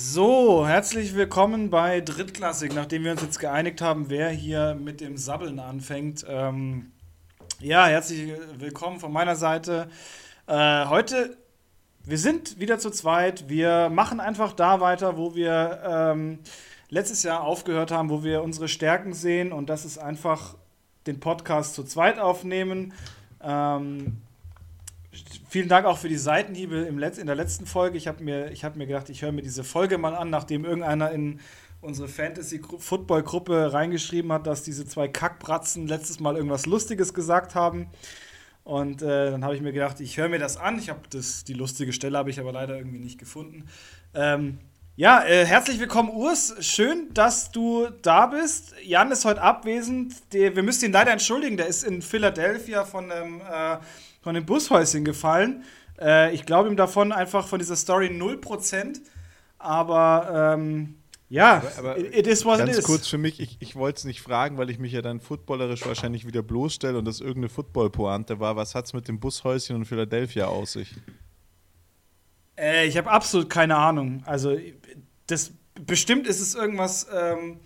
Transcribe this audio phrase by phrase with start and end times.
[0.00, 5.16] So, herzlich willkommen bei Drittklassik, nachdem wir uns jetzt geeinigt haben, wer hier mit dem
[5.16, 6.24] Sabbeln anfängt.
[6.28, 6.92] Ähm,
[7.58, 9.88] ja, herzlich willkommen von meiner Seite.
[10.46, 11.36] Äh, heute,
[12.04, 13.48] wir sind wieder zu zweit.
[13.48, 16.38] Wir machen einfach da weiter, wo wir ähm,
[16.90, 20.54] letztes Jahr aufgehört haben, wo wir unsere Stärken sehen und das ist einfach
[21.08, 22.92] den Podcast zu zweit aufnehmen.
[23.42, 24.22] Ähm,
[25.48, 27.96] vielen Dank auch für die Seitenhiebe im Letz-, in der letzten Folge.
[27.96, 31.10] Ich habe mir, hab mir gedacht, ich höre mir diese Folge mal an, nachdem irgendeiner
[31.10, 31.40] in
[31.80, 37.88] unsere Fantasy-Football-Gruppe reingeschrieben hat, dass diese zwei Kackbratzen letztes Mal irgendwas Lustiges gesagt haben.
[38.64, 40.78] Und äh, dann habe ich mir gedacht, ich höre mir das an.
[40.78, 43.68] Ich habe die lustige Stelle habe ich aber leider irgendwie nicht gefunden.
[44.12, 44.58] Ähm,
[44.96, 46.54] ja, äh, herzlich willkommen, Urs.
[46.60, 48.74] Schön, dass du da bist.
[48.82, 50.14] Jan ist heute abwesend.
[50.32, 51.56] Der, wir müssen ihn leider entschuldigen.
[51.56, 53.78] Der ist in Philadelphia von einem äh,
[54.28, 55.64] von dem Bushäuschen gefallen.
[55.98, 59.00] Äh, ich glaube ihm davon einfach von dieser Story 0%.
[59.56, 60.96] Aber ähm,
[61.30, 62.84] ja, aber, aber it, is what ganz it is.
[62.84, 65.86] kurz für mich, ich, ich wollte es nicht fragen, weil ich mich ja dann footballerisch
[65.86, 68.54] wahrscheinlich wieder bloßstelle und das irgendeine Football-Pointe war.
[68.54, 70.94] Was hat es mit dem Bushäuschen und Philadelphia aus sich?
[72.58, 74.22] Äh, ich habe absolut keine Ahnung.
[74.26, 74.58] Also,
[75.26, 75.52] das
[75.86, 77.06] bestimmt ist es irgendwas.
[77.10, 77.60] Ähm,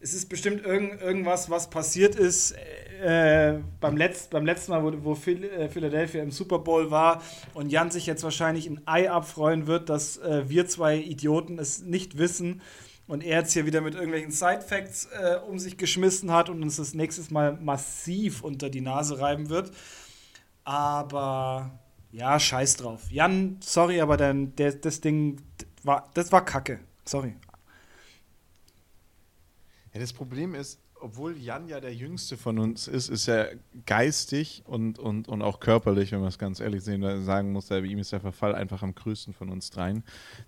[0.00, 2.54] es ist bestimmt irgend, irgendwas, was passiert ist
[3.02, 7.22] äh, beim, Letz-, beim letzten Mal, wo, wo äh, Philadelphia im Super Bowl war
[7.54, 11.82] und Jan sich jetzt wahrscheinlich ein Ei abfreuen wird, dass äh, wir zwei Idioten es
[11.82, 12.62] nicht wissen
[13.06, 16.76] und er jetzt hier wieder mit irgendwelchen Side-Facts äh, um sich geschmissen hat und uns
[16.76, 19.70] das nächstes Mal massiv unter die Nase reiben wird.
[20.64, 21.78] Aber
[22.12, 23.10] ja, scheiß drauf.
[23.10, 25.42] Jan, sorry, aber dann, der, das Ding
[25.82, 26.80] war, das war Kacke.
[27.04, 27.34] Sorry.
[29.92, 33.52] Ja, das Problem ist, obwohl Jan ja der Jüngste von uns ist, ist er
[33.86, 37.80] geistig und, und, und auch körperlich, wenn man es ganz ehrlich sehen, sagen muss, bei
[37.80, 40.04] ihm ist der Verfall einfach am größten von uns dreien.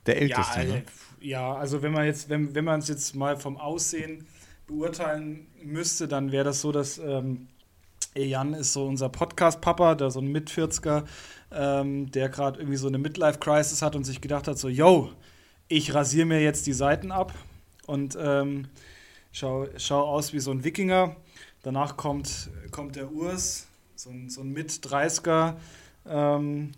[0.06, 0.60] Der Älteste.
[0.60, 0.84] Ja, ne?
[1.20, 4.26] ja also wenn man jetzt, wenn, wenn man es jetzt mal vom Aussehen
[4.66, 7.48] beurteilen müsste, dann wäre das so, dass ähm,
[8.14, 11.04] Jan ist so unser Podcast-Papa, der so ein Mit-40er,
[11.50, 15.10] ähm, der gerade irgendwie so eine Midlife-Crisis hat und sich gedacht hat, so, yo,
[15.68, 17.32] ich rasiere mir jetzt die Seiten ab
[17.86, 18.68] und ähm,
[19.32, 21.14] schau, schau aus wie so ein Wikinger.
[21.62, 25.54] Danach kommt, kommt der Urs, so ein, so ein Mit-30er,
[26.08, 26.72] ähm,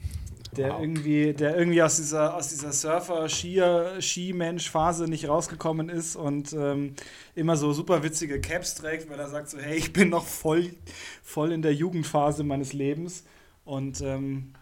[0.56, 0.81] der, wow.
[0.81, 6.94] irgendwie, der irgendwie aus dieser, aus dieser Surfer-Ski-Mensch-Phase nicht rausgekommen ist und ähm,
[7.34, 10.71] immer so super witzige Caps trägt, weil er sagt so, hey, ich bin noch voll,
[11.22, 13.25] voll in der Jugendphase meines Lebens.
[13.65, 14.54] Und ähm,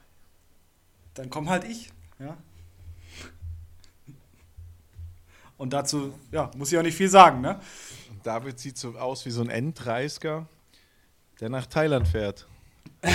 [1.15, 2.39] dann komm halt ich, ja.
[5.63, 7.61] Und dazu, ja, muss ich auch nicht viel sagen, ne?
[8.25, 10.49] David sieht so aus wie so ein Endreisker,
[11.39, 12.49] der nach Thailand fährt.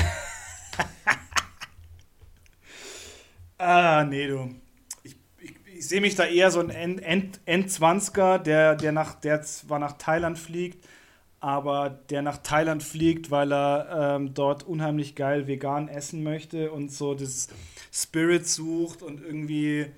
[3.58, 4.56] ah, nee, du.
[5.04, 9.16] Ich, ich, ich sehe mich da eher so ein End, End, End-20er, der, der, nach,
[9.16, 10.88] der zwar nach Thailand fliegt,
[11.42, 16.94] aber der nach Thailand fliegt, weil er ähm, dort unheimlich geil vegan essen möchte und
[16.94, 17.50] so das
[17.92, 19.92] Spirit sucht und irgendwie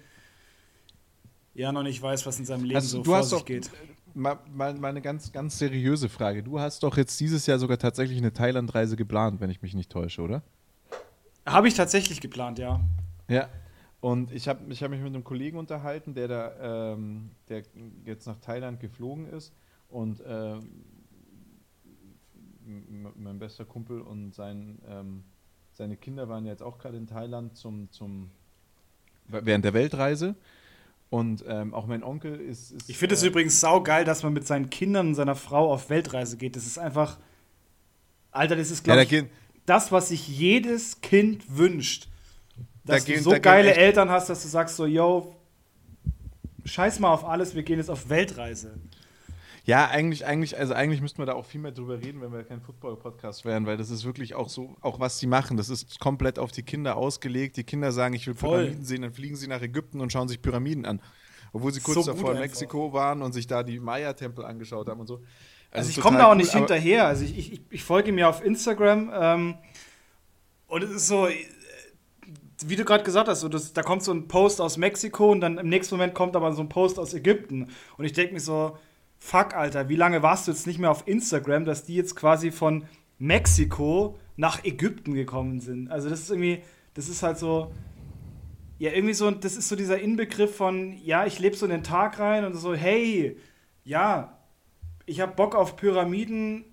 [1.53, 3.69] ja noch nicht weiß, was in seinem Leben also, so vor sich doch, geht.
[4.13, 6.43] Mal, mal, mal, eine ganz, ganz seriöse Frage.
[6.43, 9.91] Du hast doch jetzt dieses Jahr sogar tatsächlich eine Thailand-Reise geplant, wenn ich mich nicht
[9.91, 10.41] täusche, oder?
[11.45, 12.79] Habe ich tatsächlich geplant, ja.
[13.27, 13.49] Ja.
[14.01, 17.63] Und ich habe ich hab mich mit einem Kollegen unterhalten, der da, ähm, der
[18.05, 19.53] jetzt nach Thailand geflogen ist.
[19.89, 20.69] Und ähm,
[23.15, 25.23] mein bester Kumpel und sein, ähm,
[25.73, 28.29] seine Kinder waren jetzt auch gerade in Thailand zum, zum
[29.27, 30.35] während der Weltreise.
[31.09, 32.71] Und ähm, auch mein Onkel ist.
[32.71, 35.73] ist ich finde es äh, übrigens saugeil, dass man mit seinen Kindern und seiner Frau
[35.73, 36.55] auf Weltreise geht.
[36.55, 37.17] Das ist einfach.
[38.31, 39.25] Alter, das ist, glaube ja, ich,
[39.65, 42.07] das, was sich jedes Kind wünscht.
[42.85, 45.35] Dass da du so geile Eltern hast, dass du sagst so, yo,
[46.65, 48.75] scheiß mal auf alles, wir gehen jetzt auf Weltreise.
[49.69, 52.43] Ja, eigentlich, eigentlich, also eigentlich müssten wir da auch viel mehr drüber reden, wenn wir
[52.43, 55.99] kein Football-Podcast wären, weil das ist wirklich auch so, auch was sie machen, das ist
[55.99, 57.55] komplett auf die Kinder ausgelegt.
[57.55, 58.61] Die Kinder sagen, ich will Voll.
[58.61, 60.99] Pyramiden sehen, dann fliegen sie nach Ägypten und schauen sich Pyramiden an.
[61.53, 65.01] Obwohl sie kurz so davor in Mexiko waren und sich da die Maya-Tempel angeschaut haben
[65.01, 65.17] und so.
[65.17, 65.27] Also,
[65.69, 67.05] also ich komme da auch cool, nicht hinterher.
[67.05, 69.55] Also ich, ich, ich folge mir auf Instagram ähm,
[70.65, 71.27] und es ist so,
[72.65, 75.41] wie du gerade gesagt hast, so das, da kommt so ein Post aus Mexiko und
[75.41, 77.69] dann im nächsten Moment kommt aber so ein Post aus Ägypten.
[77.97, 78.75] Und ich denke mir so,
[79.19, 82.51] fuck, Alter, wie lange warst du jetzt nicht mehr auf Instagram, dass die jetzt quasi
[82.51, 82.85] von
[83.19, 85.91] Mexiko nach Ägypten gekommen sind?
[85.91, 86.63] Also das ist irgendwie,
[86.93, 87.71] das ist halt so,
[88.79, 91.83] ja, irgendwie so, das ist so dieser Inbegriff von, ja, ich lebe so in den
[91.83, 93.37] Tag rein und so, hey,
[93.83, 94.39] ja,
[95.05, 96.63] ich habe Bock auf Pyramiden,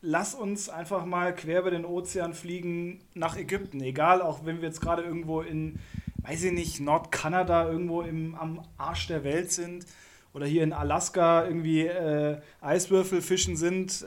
[0.00, 3.80] lass uns einfach mal quer über den Ozean fliegen nach Ägypten.
[3.80, 5.78] Egal, auch wenn wir jetzt gerade irgendwo in,
[6.18, 9.86] weiß ich nicht, Nordkanada irgendwo im, am Arsch der Welt sind
[10.34, 14.04] oder hier in Alaska irgendwie äh, Eiswürfel fischen sind.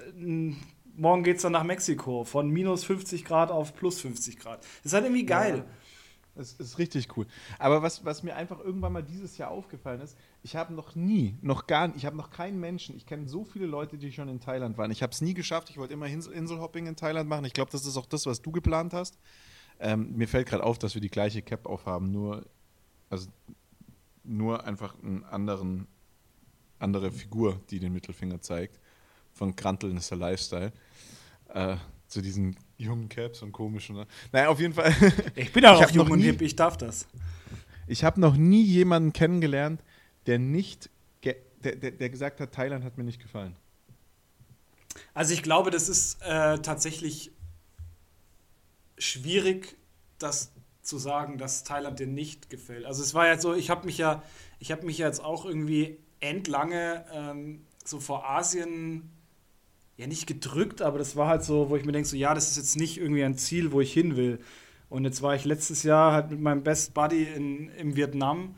[0.95, 4.59] Morgen geht es dann nach Mexiko von minus 50 Grad auf plus 50 Grad.
[4.59, 5.63] Das ist halt irgendwie geil.
[5.65, 5.65] Ja.
[6.39, 7.25] Es ist richtig cool.
[7.57, 11.35] Aber was, was mir einfach irgendwann mal dieses Jahr aufgefallen ist, ich habe noch nie,
[11.41, 14.39] noch gar ich habe noch keinen Menschen, ich kenne so viele Leute, die schon in
[14.39, 14.91] Thailand waren.
[14.91, 17.45] Ich habe es nie geschafft, ich wollte immer Inselhopping in Thailand machen.
[17.45, 19.17] Ich glaube, das ist auch das, was du geplant hast.
[19.79, 22.45] Ähm, mir fällt gerade auf, dass wir die gleiche Cap aufhaben, nur,
[23.09, 23.29] also
[24.23, 25.87] nur einfach einen anderen,
[26.79, 28.79] andere Figur, die den Mittelfinger zeigt.
[29.33, 30.71] Von Kranteln ist der Lifestyle.
[31.49, 31.77] Äh,
[32.07, 33.95] zu diesen jungen Caps und komischen.
[33.95, 34.07] Ne?
[34.31, 34.93] Naja, auf jeden Fall.
[35.35, 37.07] Ich bin auch jung und hip, ich darf das.
[37.87, 39.81] Ich habe noch nie jemanden kennengelernt,
[40.25, 40.89] der nicht,
[41.23, 43.55] der, der, der, gesagt hat, Thailand hat mir nicht gefallen.
[45.13, 47.31] Also ich glaube, das ist äh, tatsächlich
[48.97, 49.77] schwierig,
[50.17, 50.51] das
[50.81, 52.85] zu sagen, dass Thailand dir nicht gefällt.
[52.85, 54.23] Also es war ja so, ich habe mich ja,
[54.59, 59.09] ich habe mich jetzt auch irgendwie endlange ähm, so vor Asien
[59.97, 62.49] ja nicht gedrückt, aber das war halt so, wo ich mir denke, so ja, das
[62.51, 64.39] ist jetzt nicht irgendwie ein Ziel, wo ich hin will.
[64.89, 68.55] Und jetzt war ich letztes Jahr halt mit meinem Best Buddy in, in Vietnam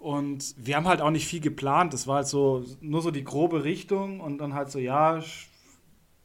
[0.00, 1.92] und wir haben halt auch nicht viel geplant.
[1.92, 5.22] Das war halt so nur so die grobe Richtung und dann halt so, ja,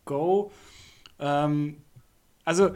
[0.05, 0.51] go.
[1.19, 1.77] Ähm,
[2.45, 2.71] also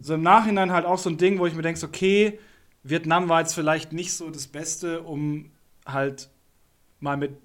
[0.00, 2.38] so im Nachhinein halt auch so ein Ding, wo ich mir denke, okay,
[2.82, 5.50] Vietnam war jetzt vielleicht nicht so das Beste, um
[5.84, 6.30] halt
[7.00, 7.36] mal mit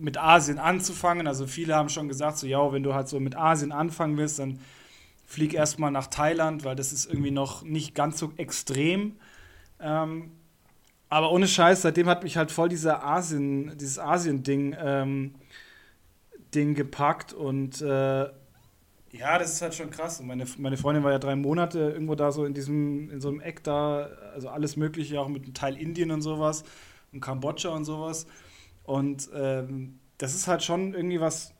[0.00, 1.26] mit Asien anzufangen.
[1.26, 4.38] Also viele haben schon gesagt, so ja, wenn du halt so mit Asien anfangen willst,
[4.38, 4.58] dann
[5.26, 9.16] flieg erstmal nach Thailand, weil das ist irgendwie noch nicht ganz so extrem.
[9.78, 10.32] Ähm,
[11.08, 15.34] aber ohne Scheiß, seitdem hat mich halt voll dieser Asien, dieses Asien-Ding ähm,
[16.54, 18.24] Ding gepackt und äh,
[19.12, 20.20] ja, das ist halt schon krass.
[20.20, 23.28] Und meine, meine Freundin war ja drei Monate irgendwo da so in diesem, in so
[23.28, 26.64] einem Eck da, also alles Mögliche, auch mit einem Teil Indien und sowas
[27.12, 28.26] und Kambodscha und sowas.
[28.90, 31.54] Und ähm, das ist halt schon irgendwie was,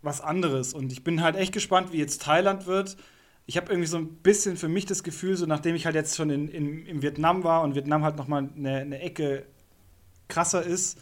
[0.00, 0.72] was anderes.
[0.72, 2.96] Und ich bin halt echt gespannt, wie jetzt Thailand wird.
[3.44, 6.16] Ich habe irgendwie so ein bisschen für mich das Gefühl, so nachdem ich halt jetzt
[6.16, 9.44] schon in, in, in Vietnam war und Vietnam halt nochmal eine, eine Ecke
[10.28, 10.98] krasser ist,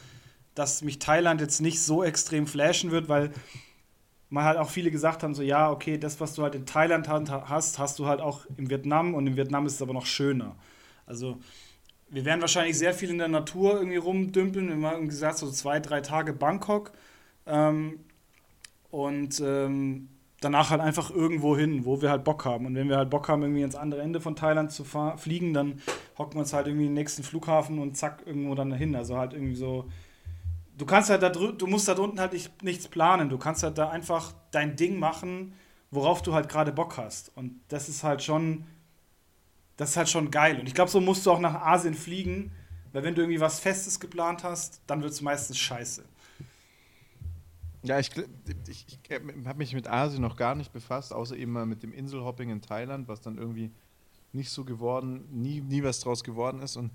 [0.56, 3.30] dass mich Thailand jetzt nicht so extrem flashen wird, weil
[4.30, 7.08] man halt auch viele gesagt haben, so ja, okay, das, was du halt in Thailand
[7.08, 10.56] hast, hast du halt auch in Vietnam und in Vietnam ist es aber noch schöner.
[11.06, 11.38] Also
[12.10, 14.80] wir werden wahrscheinlich sehr viel in der Natur irgendwie rumdümpeln.
[14.80, 16.92] Wir haben gesagt, so zwei, drei Tage Bangkok.
[17.46, 18.00] Ähm,
[18.90, 20.08] und ähm,
[20.40, 22.66] danach halt einfach irgendwo hin, wo wir halt Bock haben.
[22.66, 25.80] Und wenn wir halt Bock haben, irgendwie ins andere Ende von Thailand zu fliegen, dann
[26.16, 28.94] hocken wir uns halt irgendwie in den nächsten Flughafen und zack, irgendwo dann dahin.
[28.94, 29.86] Also halt irgendwie so.
[30.76, 33.28] Du kannst halt da du musst da drunten halt nicht, nichts planen.
[33.28, 35.54] Du kannst halt da einfach dein Ding machen,
[35.90, 37.36] worauf du halt gerade Bock hast.
[37.36, 38.64] Und das ist halt schon
[39.78, 40.60] das ist halt schon geil.
[40.60, 42.52] Und ich glaube, so musst du auch nach Asien fliegen,
[42.92, 46.04] weil wenn du irgendwie was Festes geplant hast, dann wird es meistens scheiße.
[47.84, 48.10] Ja, ich,
[48.66, 49.10] ich, ich
[49.46, 52.60] habe mich mit Asien noch gar nicht befasst, außer eben mal mit dem Inselhopping in
[52.60, 53.70] Thailand, was dann irgendwie
[54.32, 56.76] nicht so geworden, nie, nie was draus geworden ist.
[56.76, 56.90] Und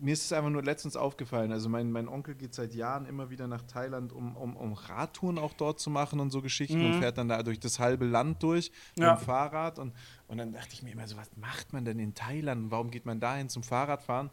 [0.00, 1.52] mir ist es einfach nur letztens aufgefallen.
[1.52, 5.38] Also mein, mein Onkel geht seit Jahren immer wieder nach Thailand, um, um, um Radtouren
[5.38, 6.86] auch dort zu machen und so Geschichten mhm.
[6.86, 9.12] und fährt dann da durch das halbe Land durch ja.
[9.12, 9.78] mit dem Fahrrad.
[9.78, 9.94] Und,
[10.26, 12.70] und dann dachte ich mir immer so, was macht man denn in Thailand?
[12.70, 14.30] Warum geht man dahin zum Fahrradfahren?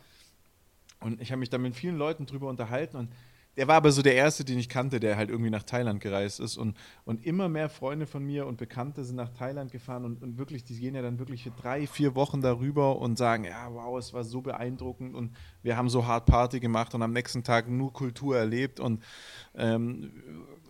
[0.99, 3.11] Und ich habe mich da mit vielen Leuten drüber unterhalten und
[3.57, 6.39] der war aber so der Erste, den ich kannte, der halt irgendwie nach Thailand gereist
[6.39, 6.57] ist.
[6.57, 10.37] Und, und immer mehr Freunde von mir und Bekannte sind nach Thailand gefahren und, und
[10.37, 13.97] wirklich, die gehen ja dann wirklich für drei, vier Wochen darüber und sagen, ja, wow,
[13.97, 17.69] es war so beeindruckend und wir haben so hart Party gemacht und am nächsten Tag
[17.69, 19.01] nur Kultur erlebt und
[19.55, 20.11] ähm,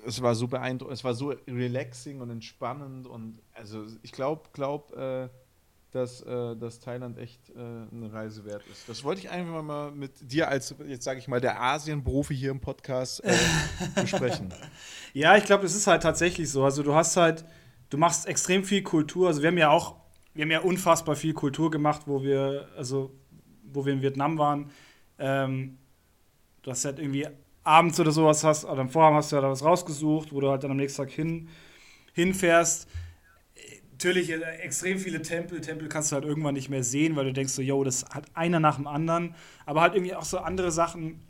[0.05, 4.95] es war so beeindruckend, es war so relaxing und entspannend und also ich glaube, glaub,
[4.95, 5.29] äh,
[5.95, 8.89] dass, äh, dass Thailand echt äh, eine Reise wert ist.
[8.89, 12.51] Das wollte ich einfach mal mit dir als, jetzt sage ich mal, der Asien-Profi hier
[12.51, 13.33] im Podcast äh,
[14.01, 14.53] besprechen.
[15.13, 16.65] Ja, ich glaube, es ist halt tatsächlich so.
[16.65, 17.45] Also du hast halt,
[17.89, 19.27] du machst extrem viel Kultur.
[19.27, 19.95] Also wir haben ja auch,
[20.33, 23.11] wir haben ja unfassbar viel Kultur gemacht, wo wir, also
[23.63, 24.71] wo wir in Vietnam waren.
[25.17, 25.77] Ähm,
[26.61, 27.25] du hast halt irgendwie
[27.63, 30.49] abends oder sowas hast, oder am Vorabend hast du ja da was rausgesucht, wo du
[30.49, 31.47] halt dann am nächsten Tag hin,
[32.13, 32.89] hinfährst
[33.95, 35.61] natürlich äh, extrem viele Tempel.
[35.61, 38.25] Tempel kannst du halt irgendwann nicht mehr sehen, weil du denkst so, yo, das hat
[38.33, 39.35] einer nach dem anderen.
[39.65, 41.21] Aber halt irgendwie auch so andere Sachen,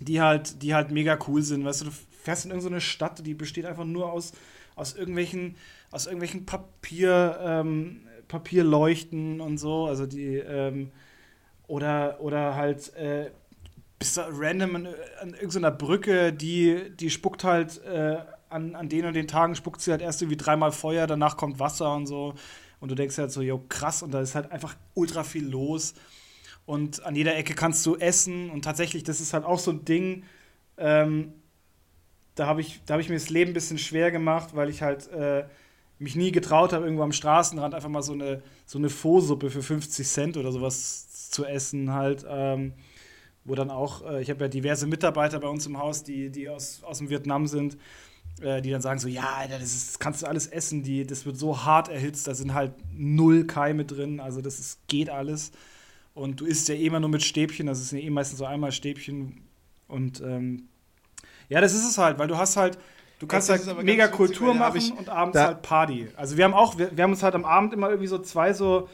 [0.00, 1.64] die halt, die halt mega cool sind.
[1.64, 1.90] Weißt du, du
[2.22, 4.32] fährst in irgendeine Stadt, die besteht einfach nur aus,
[4.74, 5.56] aus irgendwelchen,
[5.90, 9.86] aus irgendwelchen Papier, ähm, Papierleuchten und so.
[9.86, 10.90] Also die, ähm,
[11.66, 13.30] oder, oder halt, äh,
[13.98, 14.88] bist du random an,
[15.20, 19.80] an irgendeiner Brücke, die, die spuckt halt äh, an, an den und den Tagen spuckt
[19.80, 22.34] sie halt erst irgendwie dreimal Feuer, danach kommt Wasser und so.
[22.80, 25.94] Und du denkst halt so, jo, krass, und da ist halt einfach ultra viel los.
[26.66, 29.84] und an jeder Ecke kannst du essen und tatsächlich, das ist halt auch so ein
[29.84, 30.24] Ding,
[30.78, 31.32] ähm,
[32.34, 35.08] da habe ich, hab ich mir das Leben ein bisschen schwer gemacht, weil ich halt
[35.12, 35.44] äh,
[35.98, 39.62] mich nie getraut habe, irgendwo am Straßenrand einfach mal so eine, so eine Pho-Suppe für
[39.62, 42.26] 50 Cent oder sowas zu essen halt.
[42.28, 42.74] Ähm,
[43.46, 46.48] wo dann auch, äh, ich habe ja diverse Mitarbeiter bei uns im Haus, die, die
[46.48, 47.78] aus, aus dem Vietnam sind,
[48.40, 51.06] äh, die dann sagen so, ja, Alter, das, ist, das kannst du alles essen, die,
[51.06, 55.10] das wird so hart erhitzt, da sind halt null Keime drin, also das ist, geht
[55.10, 55.52] alles.
[56.14, 58.46] Und du isst ja eh immer nur mit Stäbchen, das ist ja eh meistens so
[58.46, 59.42] einmal Stäbchen.
[59.86, 60.68] Und ähm,
[61.48, 62.78] ja, das ist es halt, weil du hast halt,
[63.18, 66.08] du kannst halt mega Kultur machen und abends halt Party.
[66.16, 68.52] Also wir haben auch, wir, wir haben uns halt am Abend immer irgendwie so zwei
[68.52, 68.88] so,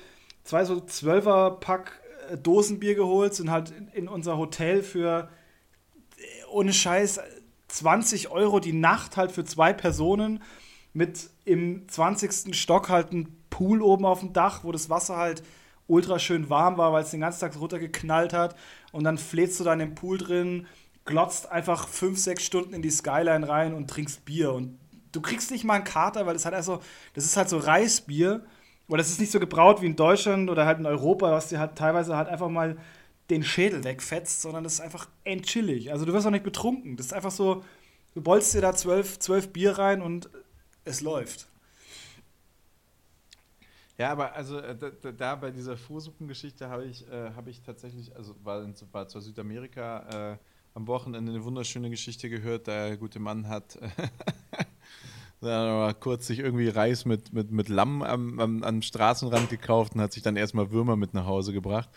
[0.44, 5.30] zwei so Zwölfer-Pack äh, Dosenbier geholt, sind halt in, in unser Hotel für
[6.16, 7.20] äh, ohne Scheiß
[7.72, 10.42] 20 Euro die Nacht halt für zwei Personen
[10.92, 12.54] mit im 20.
[12.54, 15.42] Stock halt ein Pool oben auf dem Dach, wo das Wasser halt
[15.86, 18.56] ultra schön warm war, weil es den ganzen Tag runtergeknallt hat.
[18.92, 20.66] Und dann flätst du da in dem Pool drin,
[21.06, 24.52] glotzt einfach fünf, sechs Stunden in die Skyline rein und trinkst Bier.
[24.52, 24.78] Und
[25.12, 26.80] du kriegst nicht mal einen Kater, weil das halt also,
[27.14, 28.44] das ist halt so Reisbier.
[28.86, 31.58] Oder das ist nicht so gebraut wie in Deutschland oder halt in Europa, was dir
[31.58, 32.76] halt teilweise halt einfach mal
[33.32, 35.90] den Schädel wegfetzt, sondern das ist einfach entchillig.
[35.90, 36.96] Also du wirst auch nicht betrunken.
[36.96, 37.64] Das ist einfach so,
[38.14, 40.28] du bolst dir da zwölf, zwölf Bier rein und
[40.84, 41.48] es läuft.
[43.98, 48.14] Ja, aber also äh, da, da, bei dieser Fußsuppengeschichte habe ich, äh, hab ich tatsächlich,
[48.16, 50.38] also war, in, war zwar Südamerika äh,
[50.74, 52.66] am Wochenende eine wunderschöne Geschichte gehört.
[52.66, 53.78] Der gute Mann hat
[55.42, 60.00] da kurz sich irgendwie Reis mit, mit, mit Lamm am, am, am Straßenrand gekauft und
[60.00, 61.88] hat sich dann erstmal Würmer mit nach Hause gebracht.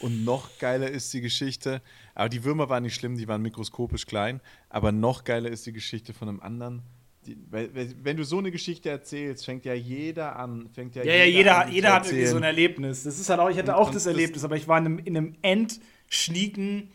[0.00, 1.82] Und noch geiler ist die Geschichte,
[2.14, 5.72] aber die Würmer waren nicht schlimm, die waren mikroskopisch klein, aber noch geiler ist die
[5.72, 6.82] Geschichte von einem anderen
[7.26, 7.70] die, weil,
[8.02, 10.70] wenn du so eine Geschichte erzählst, fängt ja jeder an.
[10.72, 13.02] Fängt ja, ja, jeder, ja, jeder, an, jeder hat irgendwie so ein Erlebnis.
[13.02, 14.98] Das ist halt auch, ich hatte auch und, das Erlebnis, aber ich war in einem,
[15.00, 16.90] in einem endschnieken,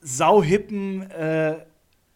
[0.00, 1.64] sauhippen, äh,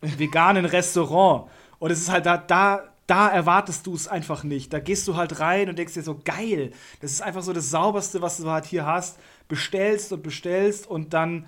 [0.01, 1.51] veganen Restaurant.
[1.85, 4.73] Und es ist halt da, da, da erwartest du es einfach nicht.
[4.73, 6.71] Da gehst du halt rein und denkst dir so, geil,
[7.03, 9.19] das ist einfach so das Sauberste, was du halt hier hast.
[9.49, 11.45] Bestellst und bestellst und dann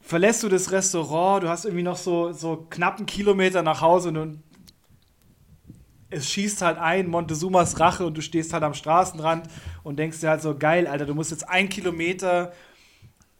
[0.00, 4.42] verlässt du das Restaurant, du hast irgendwie noch so, so knapp Kilometer nach Hause und
[6.10, 9.48] es schießt halt ein, Montezumas Rache und du stehst halt am Straßenrand
[9.84, 12.52] und denkst dir halt so, geil, Alter, du musst jetzt ein Kilometer,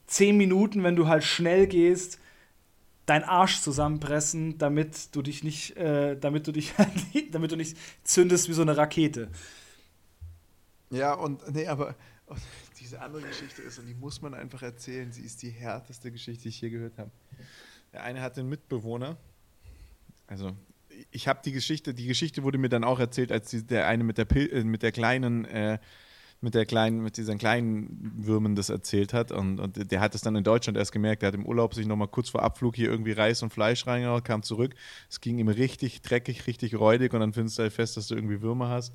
[0.06, 2.20] zehn Minuten, wenn du halt schnell gehst,
[3.06, 6.75] deinen Arsch zusammenpressen, damit du dich nicht, äh, damit du dich,
[7.32, 9.28] damit du nicht zündest wie so eine Rakete.
[10.90, 11.94] Ja, und nee, aber
[12.80, 16.44] diese andere Geschichte ist, und die muss man einfach erzählen, sie ist die härteste Geschichte,
[16.44, 17.10] die ich hier gehört habe.
[17.92, 19.16] Der eine hatte einen Mitbewohner,
[20.26, 20.56] also
[21.10, 24.04] ich habe die Geschichte, die Geschichte wurde mir dann auch erzählt, als die, der eine
[24.04, 25.78] mit der, Pil äh, mit der kleinen, äh,
[26.40, 29.32] mit der kleinen, mit diesen kleinen Würmen das erzählt hat.
[29.32, 31.22] Und, und der hat es dann in Deutschland erst gemerkt.
[31.22, 34.22] Der hat im Urlaub sich nochmal kurz vor Abflug hier irgendwie Reis und Fleisch reingehauen,
[34.22, 34.74] kam zurück.
[35.08, 38.14] Es ging ihm richtig dreckig, richtig räudig und dann findest du halt fest, dass du
[38.14, 38.92] irgendwie Würmer hast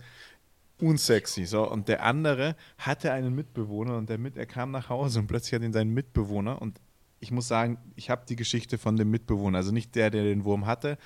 [0.81, 1.45] unsexy.
[1.45, 1.69] So.
[1.69, 5.53] Und der andere hatte einen Mitbewohner und der mit, er kam nach Hause und plötzlich
[5.53, 6.79] hat ihn seinen Mitbewohner und
[7.19, 10.43] ich muss sagen, ich habe die Geschichte von dem Mitbewohner, also nicht der, der den
[10.43, 10.98] Wurm hatte,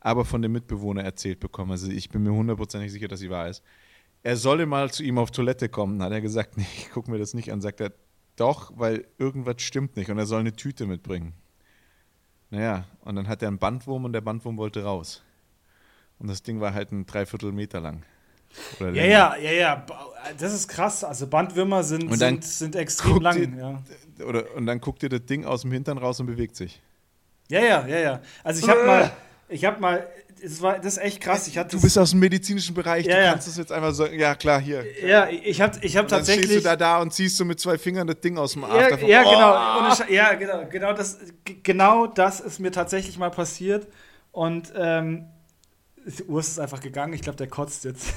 [0.00, 1.70] aber von dem Mitbewohner erzählt bekommen.
[1.70, 3.62] Also ich bin mir hundertprozentig sicher, dass sie wahr ist.
[4.22, 6.02] Er solle mal zu ihm auf Toilette kommen.
[6.02, 7.60] Hat er gesagt, nee, ich gucke mir das nicht an.
[7.60, 7.92] Sagt er,
[8.36, 11.34] doch, weil irgendwas stimmt nicht und er soll eine Tüte mitbringen.
[12.50, 15.22] Naja, und dann hat er einen Bandwurm und der Bandwurm wollte raus.
[16.18, 18.04] Und das Ding war halt ein Dreiviertel Meter lang.
[18.78, 19.86] ja, ja, ja, ja.
[20.38, 21.02] Das ist krass.
[21.02, 23.36] Also Bandwürmer sind, sind, sind extrem lang.
[23.36, 23.82] Dir,
[24.18, 24.24] ja.
[24.24, 26.80] oder, und dann guckt dir das Ding aus dem Hintern raus und bewegt sich.
[27.48, 28.20] Ja, ja, ja, ja.
[28.44, 29.10] Also ich habe mal,
[29.52, 30.08] ich habe mal,
[30.42, 31.46] das war das ist echt krass.
[31.46, 34.18] Ich hatte du bist aus dem medizinischen Bereich, ja, du kannst das jetzt einfach sagen,
[34.18, 34.84] ja klar, hier.
[35.06, 36.46] Ja, ich habe ich hab tatsächlich.
[36.46, 38.64] Dann stehst du da da und ziehst du mit zwei Fingern das Ding aus dem
[38.64, 38.82] Arsch.
[38.82, 39.08] Ja, davon.
[39.08, 39.92] ja genau.
[39.92, 40.12] Oh!
[40.12, 41.18] ja, genau, genau das,
[41.62, 43.86] genau das ist mir tatsächlich mal passiert.
[44.32, 45.26] Und ähm,
[46.26, 47.12] Urs ist einfach gegangen.
[47.12, 48.08] Ich glaube, der kotzt jetzt.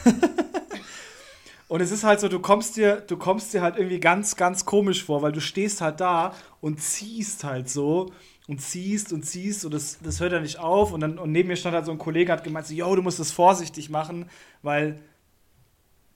[1.67, 4.65] und es ist halt so, du kommst dir, du kommst dir halt irgendwie ganz, ganz
[4.65, 8.11] komisch vor, weil du stehst halt da und ziehst halt so
[8.47, 10.91] und ziehst und ziehst und das, das hört ja nicht auf.
[10.91, 13.01] Und, dann, und neben mir stand halt so ein Kollege, hat gemeint, so, yo, du
[13.01, 14.29] musst das vorsichtig machen,
[14.61, 15.01] weil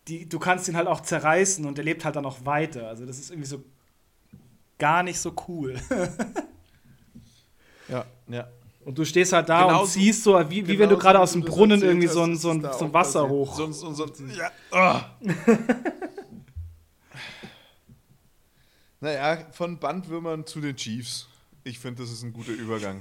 [0.07, 2.87] die, du kannst ihn halt auch zerreißen und er lebt halt dann auch weiter.
[2.87, 3.63] Also das ist irgendwie so
[4.77, 5.79] gar nicht so cool.
[7.89, 8.47] ja, ja.
[8.85, 11.33] Und du stehst halt da genau und ziehst so, wie, wie wenn du gerade aus
[11.33, 13.55] dem Brunnen irgendwie so ein, so ein, so ein Wasser hoch.
[13.55, 14.05] So, so, so,
[14.35, 14.51] ja.
[14.71, 14.99] Oh.
[19.01, 21.28] naja, von Bandwürmern zu den Chiefs.
[21.69, 22.99] Ich finde, das ist ein guter Übergang.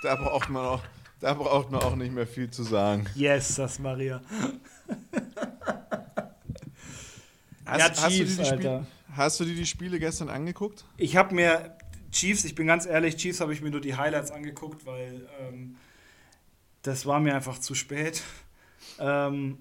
[0.00, 0.82] Da braucht man auch,
[1.18, 3.06] da braucht man auch nicht mehr viel zu sagen.
[3.16, 4.20] Yes, das Maria.
[7.64, 8.86] Hast, ja, hast, Chiefs, du Alter.
[9.10, 10.84] Hast du dir die Spiele gestern angeguckt?
[10.98, 11.76] Ich habe mir
[12.12, 15.74] Chiefs, ich bin ganz ehrlich, Chiefs habe ich mir nur die Highlights angeguckt, weil ähm,
[16.82, 18.22] das war mir einfach zu spät.
[19.00, 19.58] Ähm,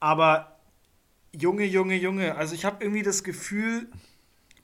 [0.00, 0.58] aber
[1.32, 3.86] Junge, Junge, Junge, also ich habe irgendwie das Gefühl,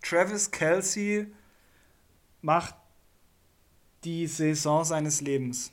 [0.02, 1.28] Travis Kelsey
[2.42, 2.74] macht
[4.06, 5.72] die Saison seines Lebens.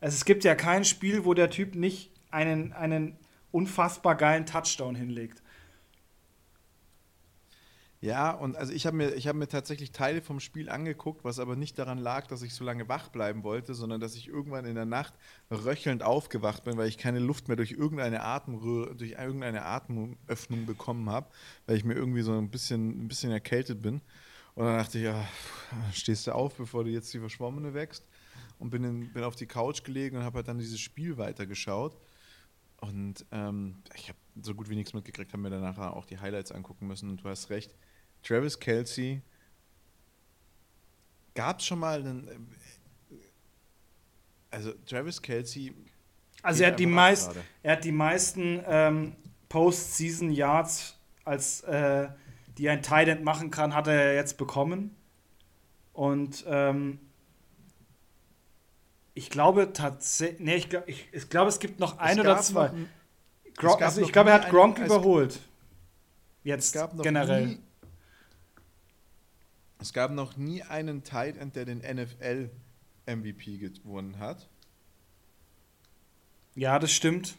[0.00, 3.16] Also es gibt ja kein Spiel, wo der Typ nicht einen, einen
[3.50, 5.42] unfassbar geilen Touchdown hinlegt.
[8.00, 11.56] Ja, und also ich habe mir, hab mir tatsächlich Teile vom Spiel angeguckt, was aber
[11.56, 14.76] nicht daran lag, dass ich so lange wach bleiben wollte, sondern dass ich irgendwann in
[14.76, 15.14] der Nacht
[15.50, 21.10] röchelnd aufgewacht bin, weil ich keine Luft mehr durch irgendeine Atemröhre, durch irgendeine Atemöffnung bekommen
[21.10, 21.26] habe,
[21.66, 24.00] weil ich mir irgendwie so ein bisschen, ein bisschen erkältet bin.
[24.58, 25.24] Und dann dachte ich, ja,
[25.92, 28.04] stehst du auf, bevor du jetzt die Verschwommene wächst.
[28.58, 31.96] Und bin, in, bin auf die Couch gelegen und habe halt dann dieses Spiel weitergeschaut.
[32.80, 36.50] Und ähm, ich habe so gut wie nichts mitgekriegt, habe mir danach auch die Highlights
[36.50, 37.08] angucken müssen.
[37.08, 37.72] Und du hast recht,
[38.24, 39.22] Travis Kelsey,
[41.36, 42.26] gab es schon mal einen.
[42.26, 43.14] Äh,
[44.50, 45.72] also, Travis Kelsey.
[46.42, 47.30] Also, er hat, die meist,
[47.62, 49.14] er hat die meisten ähm,
[49.48, 52.08] Postseason Yards, als äh,
[52.58, 54.94] die ein Tight End machen kann, hat er jetzt bekommen.
[55.92, 56.98] Und ähm,
[59.14, 62.70] ich glaube tatsächlich, nee, ich glaube, ich, ich glaub, es gibt noch ein oder zwei.
[63.56, 65.40] Gronk, also ich glaube, er hat Gronk überholt.
[66.44, 67.46] Jetzt generell.
[67.46, 67.58] Nie,
[69.80, 72.50] es gab noch nie einen Tight End, der den NFL
[73.06, 74.48] MVP gewonnen hat.
[76.54, 77.36] Ja, das stimmt.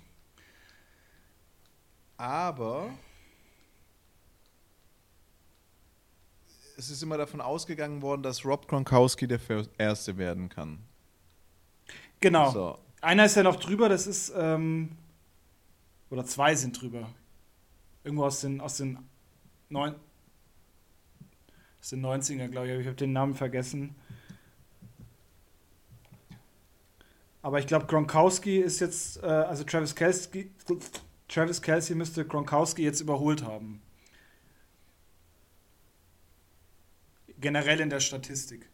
[2.18, 2.92] Aber
[6.80, 9.40] es ist immer davon ausgegangen worden, dass Rob Gronkowski der
[9.78, 10.80] Erste werden kann.
[12.22, 12.52] Genau.
[12.52, 12.80] So.
[13.02, 14.96] Einer ist ja noch drüber, das ist, ähm,
[16.10, 17.10] oder zwei sind drüber.
[18.04, 18.98] Irgendwo aus den, aus den
[19.68, 19.96] neun,
[21.82, 23.96] aus den 90er, glaube ich, ich habe den Namen vergessen.
[27.42, 30.52] Aber ich glaube, Gronkowski ist jetzt, äh, also Travis Kelsey,
[31.28, 33.82] Travis Kelsey müsste Gronkowski jetzt überholt haben.
[37.40, 38.70] Generell in der Statistik.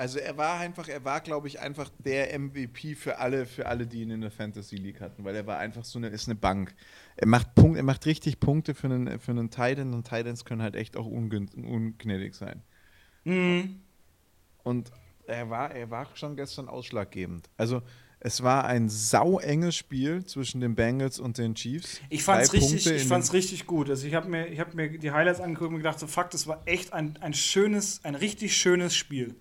[0.00, 3.86] Also er war einfach, er war, glaube ich, einfach der MVP für alle, für alle,
[3.86, 6.36] die ihn in der Fantasy League hatten, weil er war einfach so eine, ist eine
[6.36, 6.74] Bank.
[7.16, 10.62] Er macht Punkt, er macht richtig Punkte für einen, für einen Titan und Titans können
[10.62, 12.62] halt echt auch ungnädig sein.
[13.24, 13.82] Mhm.
[14.62, 14.90] Und
[15.26, 17.50] er war, er war schon gestern ausschlaggebend.
[17.58, 17.82] Also
[18.22, 22.02] es war ein sauenges Spiel zwischen den Bengals und den Chiefs.
[22.10, 23.88] Ich fand es richtig, richtig gut.
[23.88, 26.62] Also ich habe mir, hab mir die Highlights angeguckt und gedacht, so fuck, das war
[26.66, 29.36] echt ein, ein schönes, ein richtig schönes Spiel.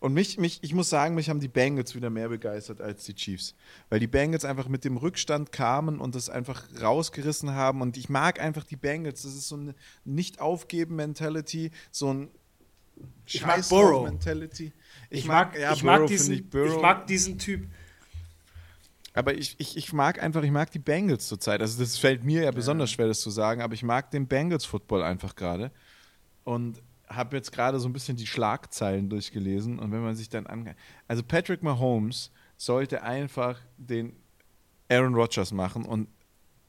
[0.00, 3.14] Und mich, mich, ich muss sagen, mich haben die Bengals wieder mehr begeistert als die
[3.14, 3.54] Chiefs.
[3.90, 7.80] Weil die Bengals einfach mit dem Rückstand kamen und das einfach rausgerissen haben.
[7.80, 9.22] Und ich mag einfach die Bengals.
[9.22, 12.28] Das ist so eine Nicht-Aufgeben-Mentality, so ein
[13.26, 14.04] ich mag Burrow.
[14.04, 14.72] Mentality.
[15.10, 17.66] Ich, ich mag, mag, ja, ich, mag diesen, ich, ich, mag diesen Typ.
[19.14, 21.60] Aber ich, ich, ich mag einfach, ich mag die Bengals zurzeit.
[21.60, 25.02] Also das fällt mir ja besonders schwer, das zu sagen, aber ich mag den Bengals-Football
[25.02, 25.72] einfach gerade.
[26.44, 30.46] Und habe jetzt gerade so ein bisschen die Schlagzeilen durchgelesen und wenn man sich dann
[30.46, 30.74] an.
[31.06, 34.14] Also Patrick Mahomes sollte einfach den
[34.88, 36.08] Aaron Rodgers machen und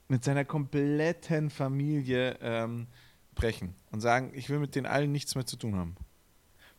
[0.07, 2.87] mit seiner kompletten Familie ähm,
[3.35, 5.95] brechen und sagen, ich will mit den allen nichts mehr zu tun haben.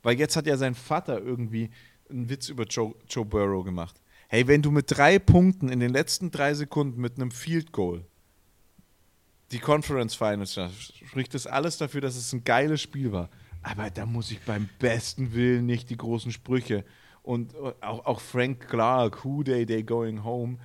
[0.03, 1.71] Weil jetzt hat ja sein Vater irgendwie
[2.09, 4.01] einen Witz über Joe, Joe Burrow gemacht.
[4.29, 8.05] Hey, wenn du mit drei Punkten in den letzten drei Sekunden mit einem Field Goal
[9.53, 10.59] die Conference Finals
[11.07, 13.31] spricht das alles dafür, dass es ein geiles Spiel war.
[13.63, 16.85] Aber da muss ich beim besten Willen nicht die großen Sprüche.
[17.23, 20.59] Und auch, auch Frank Clark, Who Day Day Going Home.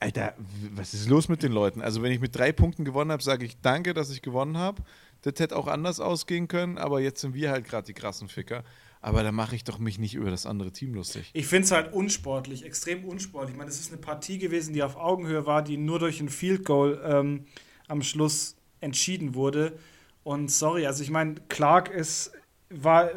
[0.00, 0.34] Alter,
[0.74, 1.80] was ist los mit den Leuten?
[1.80, 4.82] Also, wenn ich mit drei Punkten gewonnen habe, sage ich danke, dass ich gewonnen habe.
[5.22, 8.64] Das hätte auch anders ausgehen können, aber jetzt sind wir halt gerade die krassen Ficker.
[9.00, 11.30] Aber da mache ich doch mich nicht über das andere Team lustig.
[11.32, 13.52] Ich finde es halt unsportlich, extrem unsportlich.
[13.52, 16.28] Ich meine, es ist eine Partie gewesen, die auf Augenhöhe war, die nur durch ein
[16.28, 17.46] Field Goal ähm,
[17.86, 19.78] am Schluss entschieden wurde.
[20.24, 22.32] Und sorry, also ich meine, Clark ist,
[22.68, 23.10] war,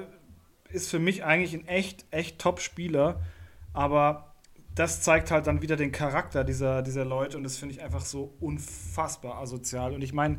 [0.70, 3.20] ist für mich eigentlich ein echt, echt Top-Spieler,
[3.74, 4.36] aber
[4.76, 8.06] das zeigt halt dann wieder den Charakter dieser, dieser Leute und das finde ich einfach
[8.06, 9.94] so unfassbar asozial.
[9.94, 10.38] Und ich meine,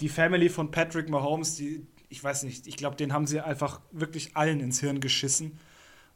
[0.00, 3.80] die Family von Patrick Mahomes, die, ich weiß nicht, ich glaube, den haben sie einfach
[3.90, 5.58] wirklich allen ins Hirn geschissen.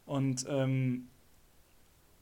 [0.05, 1.07] Und ähm,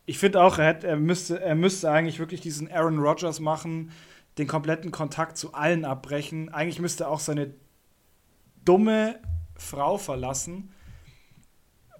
[0.06, 3.92] ich finde auch, er, hätte, er, müsste, er müsste eigentlich wirklich diesen Aaron Rodgers machen,
[4.38, 6.50] den kompletten Kontakt zu allen abbrechen.
[6.50, 7.54] Eigentlich müsste er auch seine
[8.64, 9.20] dumme
[9.56, 10.72] Frau verlassen,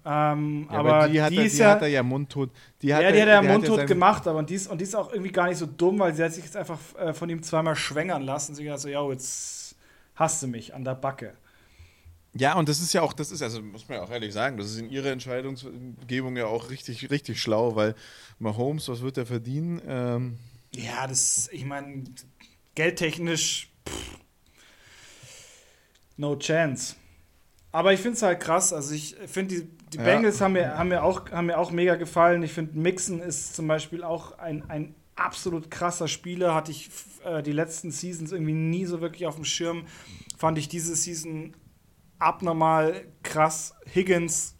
[0.08, 2.50] Ähm, ja, aber, aber, die, hat, die, er, die ja, hat er ja mundtot.
[2.80, 4.84] Die hat ja, die er, hat er ja mundtot gemacht, aber die ist, und die
[4.84, 7.28] ist auch irgendwie gar nicht so dumm, weil sie hat sich jetzt einfach äh, von
[7.28, 8.54] ihm zweimal schwängern lassen.
[8.54, 9.74] Sie hat so, ja, jetzt
[10.14, 11.34] hasst du mich an der Backe.
[12.34, 14.58] Ja, und das ist ja auch, das ist, also muss man ja auch ehrlich sagen,
[14.58, 17.96] das ist in ihrer Entscheidungsgebung ja auch richtig, richtig schlau, weil
[18.38, 19.80] Mahomes, was wird er verdienen?
[19.88, 20.38] Ähm
[20.72, 22.04] ja, das, ich meine,
[22.76, 24.18] geldtechnisch, pff,
[26.16, 26.94] no chance.
[27.76, 28.72] Aber ich finde es halt krass.
[28.72, 31.96] Also ich finde, die, die Bengals haben, mir, haben, mir auch, haben mir auch mega
[31.96, 32.42] gefallen.
[32.42, 36.54] Ich finde, Mixon ist zum Beispiel auch ein, ein absolut krasser Spieler.
[36.54, 36.88] Hatte ich
[37.26, 39.84] äh, die letzten Seasons irgendwie nie so wirklich auf dem Schirm.
[40.38, 41.52] Fand ich diese Season
[42.18, 43.74] abnormal krass.
[43.94, 44.56] Higgins,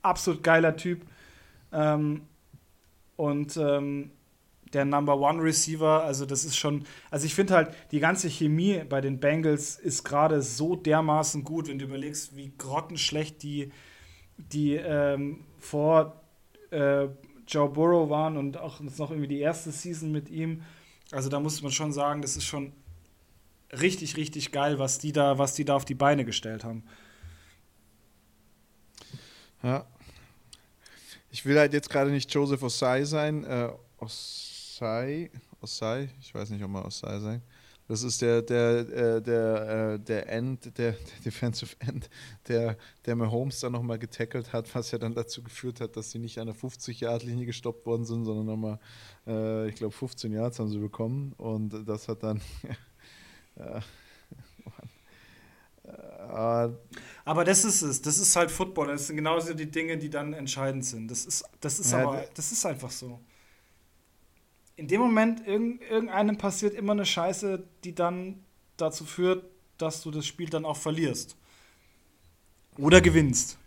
[0.00, 1.04] absolut geiler Typ.
[1.72, 2.28] Ähm,
[3.16, 4.12] und ähm,
[4.72, 8.82] der Number One Receiver, also das ist schon, also ich finde halt, die ganze Chemie
[8.88, 13.72] bei den Bengals ist gerade so dermaßen gut, wenn du überlegst, wie grottenschlecht die,
[14.36, 16.22] die ähm, vor
[16.70, 17.08] äh,
[17.46, 20.62] Joe Burrow waren und auch noch irgendwie die erste Season mit ihm.
[21.10, 22.72] Also da muss man schon sagen, das ist schon
[23.72, 26.84] richtig, richtig geil, was die da, was die da auf die Beine gestellt haben.
[29.62, 29.86] Ja.
[31.32, 33.44] Ich will halt jetzt gerade nicht Joseph Osai sein.
[33.44, 33.70] Äh,
[34.80, 37.42] Osai, Osai, ich weiß nicht, ob man Osai sein.
[37.86, 42.08] Das ist der, der, äh, der, äh, der End, der, der Defensive End,
[42.48, 46.18] der, der Mahomes dann nochmal getackelt hat, was ja dann dazu geführt hat, dass sie
[46.18, 48.78] nicht an der 50-Yard-Linie gestoppt worden sind, sondern nochmal,
[49.26, 51.34] äh, ich glaube, 15 Yards haben sie bekommen.
[51.36, 52.40] Und das hat dann,
[53.58, 53.82] Ja.
[57.24, 58.86] aber das ist es, das ist halt Football.
[58.86, 61.10] Das sind genauso die Dinge, die dann entscheidend sind.
[61.10, 63.20] Das ist, das ist ja, aber, das ist einfach so.
[64.80, 68.42] In dem Moment, irgend, irgendeinem passiert immer eine Scheiße, die dann
[68.78, 69.44] dazu führt,
[69.76, 71.36] dass du das Spiel dann auch verlierst.
[72.78, 73.58] Oder gewinnst.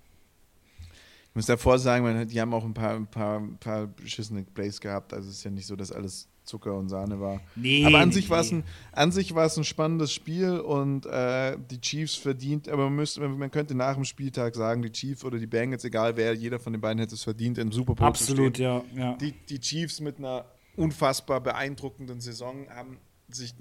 [0.81, 4.81] Ich muss davor sagen, die haben auch ein paar, ein paar, ein paar beschissene Plays
[4.81, 5.13] gehabt.
[5.13, 7.41] Also es ist ja nicht so, dass alles Zucker und Sahne war.
[7.55, 8.35] Nee, aber an, nee, sich nee.
[8.35, 12.95] Ein, an sich war es ein spannendes Spiel und äh, die Chiefs verdient, aber man,
[12.95, 16.59] müsste, man könnte nach dem Spieltag sagen, die Chiefs oder die Bengals, egal wer, jeder
[16.59, 19.13] von den beiden hätte es verdient, im Super Bowl Absolut, ja, ja.
[19.17, 23.55] Die, die Chiefs mit einer unfassbar beeindruckenden Saison haben sich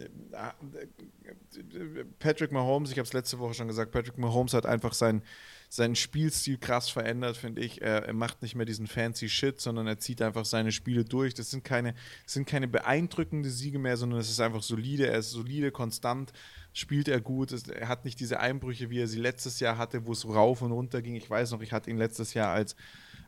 [2.19, 5.23] Patrick Mahomes, ich habe es letzte Woche schon gesagt, Patrick Mahomes hat einfach sein
[5.73, 7.81] seinen Spielstil krass verändert, finde ich.
[7.81, 11.33] Er, er, macht nicht mehr diesen fancy Shit, sondern er zieht einfach seine Spiele durch.
[11.33, 11.95] Das sind keine,
[12.25, 15.07] das sind keine beeindruckende Siege mehr, sondern es ist einfach solide.
[15.07, 16.35] Er ist solide, konstant,
[16.75, 17.55] spielt er gut.
[17.71, 20.73] Er hat nicht diese Einbrüche, wie er sie letztes Jahr hatte, wo es rauf und
[20.73, 21.15] runter ging.
[21.15, 22.77] Ich weiß noch, ich hatte ihn letztes Jahr als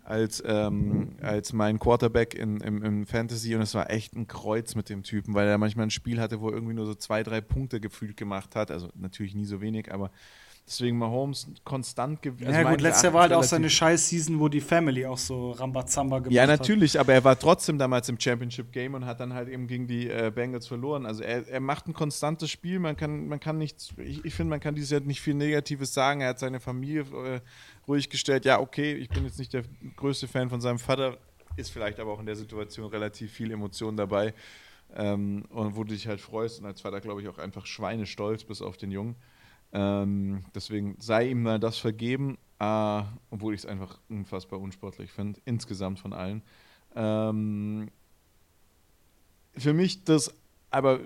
[0.04, 4.74] als, ähm, als mein Quarterback in, im, im, Fantasy und es war echt ein Kreuz
[4.74, 7.22] mit dem Typen, weil er manchmal ein Spiel hatte, wo er irgendwie nur so zwei,
[7.22, 8.70] drei Punkte gefühlt gemacht hat.
[8.70, 10.10] Also natürlich nie so wenig, aber
[10.66, 12.46] Deswegen Mahomes konstant gewesen.
[12.46, 15.50] Also ja, gut, letztes Jahr war halt auch seine Scheiß-Season, wo die Family auch so
[15.50, 16.32] Rambazamba gemacht hat.
[16.32, 17.00] Ja, natürlich, hat.
[17.00, 20.32] aber er war trotzdem damals im Championship-Game und hat dann halt eben gegen die äh,
[20.34, 21.04] Bengals verloren.
[21.04, 22.78] Also er, er macht ein konstantes Spiel.
[22.78, 25.92] Man kann, man kann nichts, ich, ich finde, man kann dieses Jahr nicht viel Negatives
[25.92, 26.22] sagen.
[26.22, 27.40] Er hat seine Familie äh,
[27.86, 28.44] ruhig gestellt.
[28.44, 29.64] Ja, okay, ich bin jetzt nicht der
[29.96, 31.18] größte Fan von seinem Vater,
[31.56, 34.34] ist vielleicht aber auch in der Situation relativ viel Emotion dabei.
[34.94, 38.44] Ähm, und wo du dich halt freust und als Vater, glaube ich, auch einfach schweinestolz
[38.44, 39.16] bis auf den Jungen.
[39.72, 45.40] Ähm, deswegen sei ihm mal das vergeben, äh, obwohl ich es einfach unfassbar unsportlich finde,
[45.44, 46.42] insgesamt von allen.
[46.94, 47.90] Ähm,
[49.56, 50.32] für mich das,
[50.70, 51.00] aber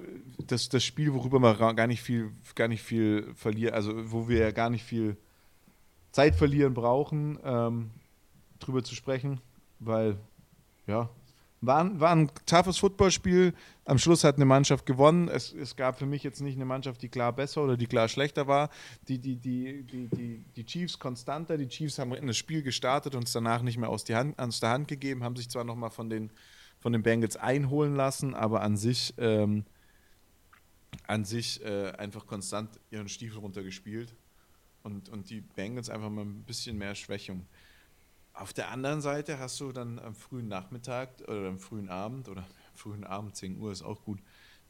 [0.46, 4.38] das, das Spiel, worüber wir gar nicht viel, gar nicht viel verlieren, also wo wir
[4.40, 5.16] ja gar nicht viel
[6.12, 7.90] Zeit verlieren brauchen, ähm,
[8.58, 9.40] drüber zu sprechen,
[9.78, 10.18] weil
[10.86, 11.10] ja,
[11.60, 13.52] war, war ein toughes Footballspiel.
[13.84, 15.28] Am Schluss hat eine Mannschaft gewonnen.
[15.28, 18.08] Es, es gab für mich jetzt nicht eine Mannschaft, die klar besser oder die klar
[18.08, 18.70] schlechter war.
[19.08, 21.58] Die, die, die, die, die, die Chiefs konstanter.
[21.58, 24.60] Die Chiefs haben das Spiel gestartet und es danach nicht mehr aus, die Hand, aus
[24.60, 26.30] der Hand gegeben, haben sich zwar nochmal von den,
[26.78, 29.64] von den Bengals einholen lassen, aber an sich, ähm,
[31.08, 34.14] an sich äh, einfach konstant ihren Stiefel runtergespielt.
[34.82, 37.46] Und, und die Bengals einfach mal ein bisschen mehr Schwächung.
[38.32, 42.46] Auf der anderen Seite hast du dann am frühen Nachmittag oder am frühen Abend oder
[42.74, 44.20] frühen Abend, 10 Uhr ist auch gut,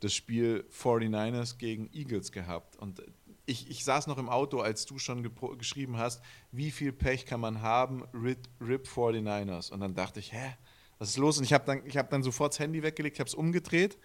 [0.01, 2.77] das Spiel 49ers gegen Eagles gehabt.
[2.77, 3.03] Und
[3.47, 7.41] ich, ich saß noch im Auto, als du schon geschrieben hast, wie viel Pech kann
[7.41, 9.73] man haben, RIP, RIP 49ers.
[9.73, 10.57] Und dann dachte ich, hä,
[10.99, 11.39] was ist los?
[11.39, 13.99] Und ich habe dann, hab dann sofort das Handy weggelegt, habe es umgedreht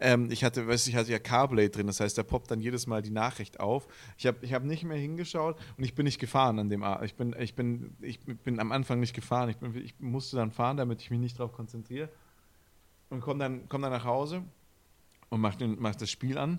[0.00, 2.86] ähm, ich hatte, weiß ich hatte ja CarPlay drin, das heißt, da poppt dann jedes
[2.86, 3.86] Mal die Nachricht auf.
[4.18, 7.06] Ich habe ich hab nicht mehr hingeschaut und ich bin nicht gefahren an dem Abend.
[7.06, 9.50] Ich bin, ich bin, ich bin am Anfang nicht gefahren.
[9.50, 12.08] Ich, bin, ich musste dann fahren, damit ich mich nicht darauf konzentriere.
[13.10, 14.42] Und komme dann, komm dann nach Hause
[15.28, 16.58] und mache mach das Spiel an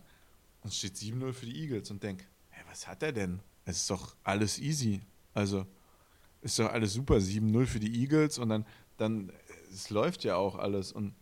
[0.61, 3.39] und es steht 7-0 für die Eagles und denke, hey, was hat er denn?
[3.65, 5.01] Es ist doch alles easy.
[5.33, 5.65] Also,
[6.41, 8.65] ist doch alles super, 7-0 für die Eagles und dann,
[8.97, 9.31] dann,
[9.71, 11.13] es läuft ja auch alles und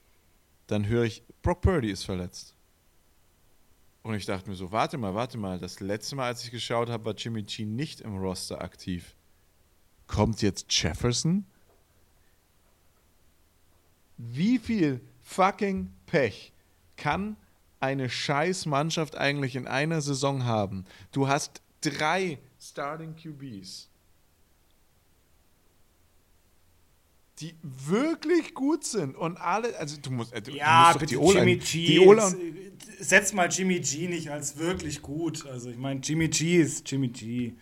[0.67, 2.55] dann höre ich, Brock Purdy ist verletzt.
[4.01, 6.89] Und ich dachte mir so, warte mal, warte mal, das letzte Mal, als ich geschaut
[6.89, 9.15] habe, war Jimmy G nicht im Roster aktiv.
[10.07, 11.45] Kommt jetzt Jefferson?
[14.17, 16.51] Wie viel fucking Pech
[16.97, 17.37] kann
[17.79, 20.85] eine scheiß Mannschaft eigentlich in einer Saison haben?
[21.11, 23.89] Du hast drei Starting QBs
[27.43, 31.39] die wirklich gut sind und alle, also du musst, äh, du, ja, du musst bitte
[31.39, 31.85] Jimmy G.
[31.85, 32.33] Die Ola
[32.99, 35.45] setz mal Jimmy G nicht als wirklich gut.
[35.45, 37.53] Also ich meine, Jimmy G ist Jimmy G.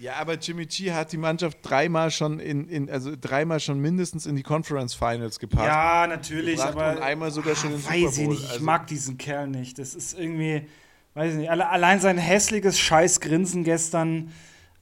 [0.00, 4.24] Ja, aber Jimmy G hat die Mannschaft dreimal schon in, in also dreimal schon mindestens
[4.24, 5.66] in die Conference Finals gepackt.
[5.66, 8.06] Ja, natürlich, aber und einmal sogar schon in Super Bowl.
[8.06, 9.78] Weiß ich nicht, ich also, mag diesen Kerl nicht.
[9.78, 10.62] Das ist irgendwie,
[11.12, 14.32] weiß ich nicht, allein sein hässliches Scheißgrinsen gestern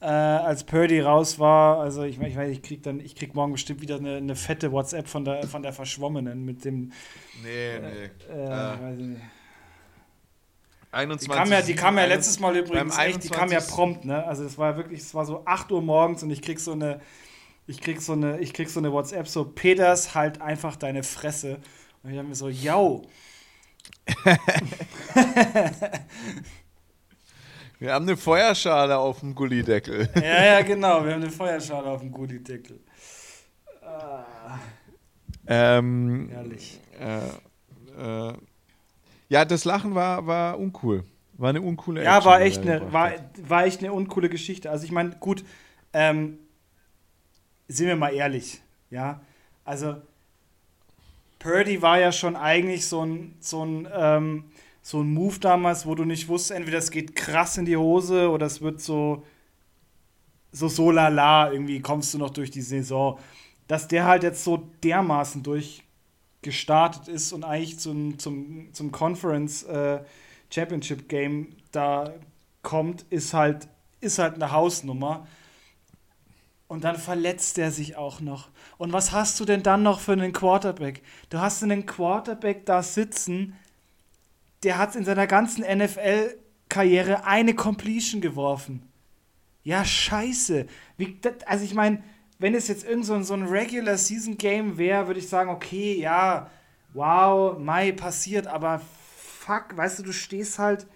[0.01, 1.79] äh, als Purdy raus war.
[1.79, 4.71] Also ich, ich weiß, ich krieg dann, ich krieg morgen bestimmt wieder eine, eine, fette
[4.71, 6.91] WhatsApp von der, von der Verschwommenen mit dem.
[7.43, 8.11] Nee, nee.
[8.31, 9.21] Äh, äh, weiß ich nicht.
[10.91, 14.05] 21, die kam ja, die kam ja letztes Mal übrigens echt, die kam ja prompt,
[14.05, 14.23] ne?
[14.25, 17.01] Also es war wirklich, es war so 8 Uhr morgens und ich krieg so eine,
[17.67, 21.59] ich krieg so eine, ich krieg so eine WhatsApp, so Peters, halt einfach deine Fresse.
[22.01, 23.01] Und ich hab mir so, yo.
[27.85, 30.09] Wir haben eine Feuerschale auf dem Gullideckel.
[30.15, 31.05] Ja, ja, genau.
[31.05, 32.79] Wir haben eine Feuerschale auf dem Gullideckel.
[33.83, 34.57] Ah.
[35.45, 36.79] Ähm, Herrlich.
[36.99, 38.33] Äh, äh,
[39.29, 41.03] ja, das Lachen war, war uncool.
[41.33, 43.11] War eine uncoole Ja, Action, war echt eine, war,
[43.47, 44.71] war echt eine uncoole Geschichte.
[44.71, 45.45] Also ich meine, gut,
[45.93, 46.39] ähm,
[47.67, 49.21] sind wir mal ehrlich, ja.
[49.63, 49.97] Also
[51.37, 54.45] Purdy war ja schon eigentlich so ein, so ein ähm,
[54.85, 58.29] so ein Move damals, wo du nicht wusstest, entweder es geht krass in die Hose
[58.29, 59.23] oder es wird so
[60.51, 63.17] so so lala, irgendwie kommst du noch durch die Saison.
[63.67, 70.01] Dass der halt jetzt so dermaßen durchgestartet ist und eigentlich zum, zum, zum Conference äh,
[70.53, 72.13] Championship Game da
[72.61, 73.67] kommt, ist halt,
[74.01, 75.27] ist halt eine Hausnummer.
[76.67, 78.49] Und dann verletzt er sich auch noch.
[78.77, 81.01] Und was hast du denn dann noch für einen Quarterback?
[81.31, 83.55] Du hast einen Quarterback da sitzen,
[84.65, 88.81] der hat in seiner ganzen NFL-Karriere eine Completion geworfen.
[89.63, 90.65] Ja, scheiße.
[90.97, 92.03] Wie, das, also ich meine,
[92.39, 95.97] wenn es jetzt irgend so, so ein Regular Season Game wäre, würde ich sagen, okay,
[95.97, 96.49] ja,
[96.93, 98.81] wow, Mai passiert, aber
[99.15, 100.87] fuck, weißt du, du stehst halt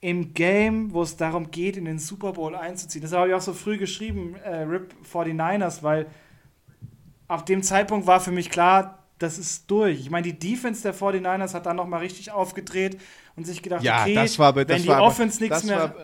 [0.00, 3.02] im Game, wo es darum geht, in den Super Bowl einzuziehen.
[3.02, 6.06] Das habe ich auch so früh geschrieben, äh, RIP 49ers, weil
[7.26, 10.00] auf dem Zeitpunkt war für mich klar, das ist durch.
[10.00, 13.00] Ich meine, die Defense der 49ers hat dann nochmal richtig aufgedreht
[13.36, 15.94] und sich gedacht, ja, okay, das war, das wenn die Offense nichts mehr, war,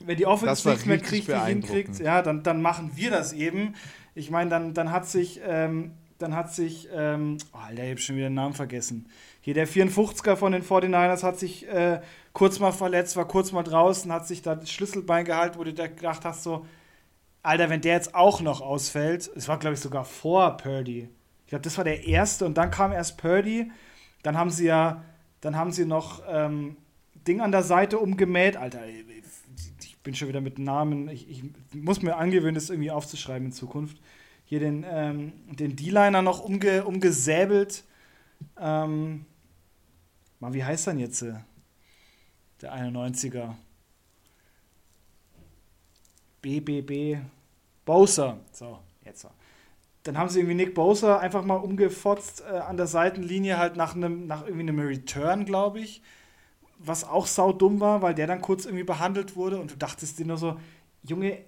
[0.00, 3.74] wenn die Offense nichts mehr kriegt, hinkriegt, ja, dann, dann machen wir das eben.
[4.14, 8.00] Ich meine, dann, dann hat sich, ähm, dann hat sich, ähm, oh, Alter, ich habe
[8.00, 9.08] schon wieder den Namen vergessen.
[9.40, 12.00] Hier der 54er von den 49ers hat sich äh,
[12.32, 15.72] kurz mal verletzt, war kurz mal draußen, hat sich da das Schlüsselbein gehalten, wo du
[15.72, 16.66] da gedacht hast, so,
[17.42, 21.08] Alter, wenn der jetzt auch noch ausfällt, es war, glaube ich, sogar vor Purdy
[21.52, 23.70] glaube, das war der erste und dann kam erst Purdy.
[24.22, 25.04] Dann haben sie ja,
[25.42, 26.78] dann haben sie noch ähm,
[27.28, 28.56] Ding an der Seite umgemäht.
[28.56, 31.10] Alter, ich bin schon wieder mit Namen.
[31.10, 34.00] Ich, ich muss mir angewöhnen, das irgendwie aufzuschreiben in Zukunft.
[34.46, 37.84] Hier den, ähm, den D-Liner noch umge, umgesäbelt.
[38.58, 39.26] Ähm,
[40.40, 41.34] mal, wie heißt dann jetzt äh,
[42.62, 43.56] der 91er?
[46.40, 47.20] BBB
[47.84, 48.38] Bowser.
[48.52, 49.26] So, jetzt.
[50.02, 53.94] Dann haben sie irgendwie Nick Bosa einfach mal umgefotzt äh, an der Seitenlinie, halt nach
[53.94, 56.02] einem, nach irgendwie einem Return, glaube ich.
[56.78, 60.26] Was auch saudumm war, weil der dann kurz irgendwie behandelt wurde und du dachtest dir
[60.26, 60.56] nur so,
[61.04, 61.38] Junge,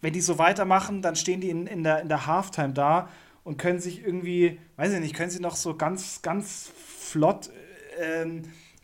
[0.00, 3.08] wenn die so weitermachen, dann stehen die in, in, der, in der Halftime da
[3.42, 7.50] und können sich irgendwie, weiß ich nicht, können sie noch so ganz, ganz flott
[7.98, 8.24] äh,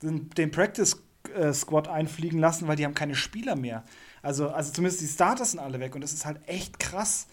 [0.02, 1.02] den, den Practice
[1.34, 1.52] äh,
[1.88, 3.84] einfliegen lassen, weil die haben keine Spieler mehr.
[4.22, 7.28] Also, also zumindest die Starters sind alle weg und das ist halt echt krass.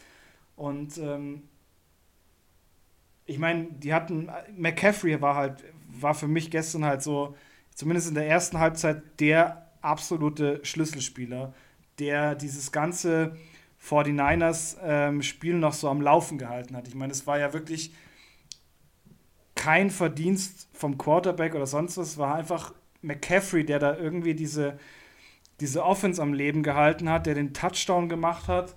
[0.56, 1.44] Und ähm,
[3.26, 7.36] ich meine, die hatten, McCaffrey war halt, war für mich gestern halt so,
[7.74, 11.54] zumindest in der ersten Halbzeit, der absolute Schlüsselspieler,
[12.00, 13.38] der dieses ganze
[13.82, 16.88] 49ers-Spiel ähm, noch so am Laufen gehalten hat.
[16.88, 17.94] Ich meine, es war ja wirklich
[19.56, 24.80] kein Verdienst vom Quarterback oder sonst was, es war einfach McCaffrey, der da irgendwie diese,
[25.60, 28.76] diese Offense am Leben gehalten hat, der den Touchdown gemacht hat.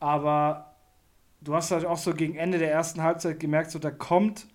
[0.00, 0.67] Aber
[1.40, 4.46] du hast halt auch so gegen Ende der ersten Halbzeit gemerkt, so da kommt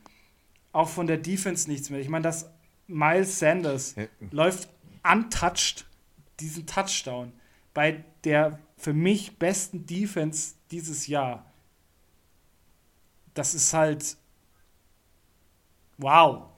[0.72, 2.00] auch von der Defense nichts mehr.
[2.00, 2.50] Ich meine, dass
[2.88, 4.06] Miles Sanders ja.
[4.32, 4.70] läuft
[5.04, 5.86] untouched
[6.40, 7.32] diesen Touchdown
[7.74, 11.46] bei der für mich besten Defense dieses Jahr.
[13.34, 14.18] Das ist halt
[15.98, 16.50] wow.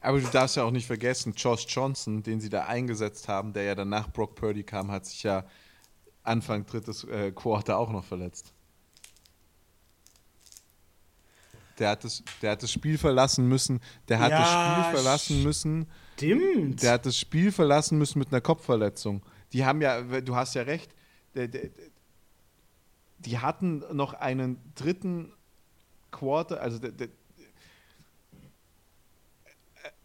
[0.00, 3.64] Aber du darfst ja auch nicht vergessen, Josh Johnson, den sie da eingesetzt haben, der
[3.64, 5.44] ja danach Brock Purdy kam, hat sich ja
[6.22, 8.52] Anfang drittes äh, Quarter auch noch verletzt.
[11.78, 13.80] Der hat, das, der hat das Spiel verlassen müssen.
[14.08, 15.86] Der hat ja, das Spiel verlassen müssen.
[16.14, 16.82] Stimmt.
[16.82, 19.22] Der hat das Spiel verlassen müssen mit einer Kopfverletzung.
[19.54, 20.94] Die haben ja, du hast ja recht,
[21.34, 21.70] der, der,
[23.18, 25.32] die hatten noch einen dritten
[26.10, 27.08] Quarter, also der,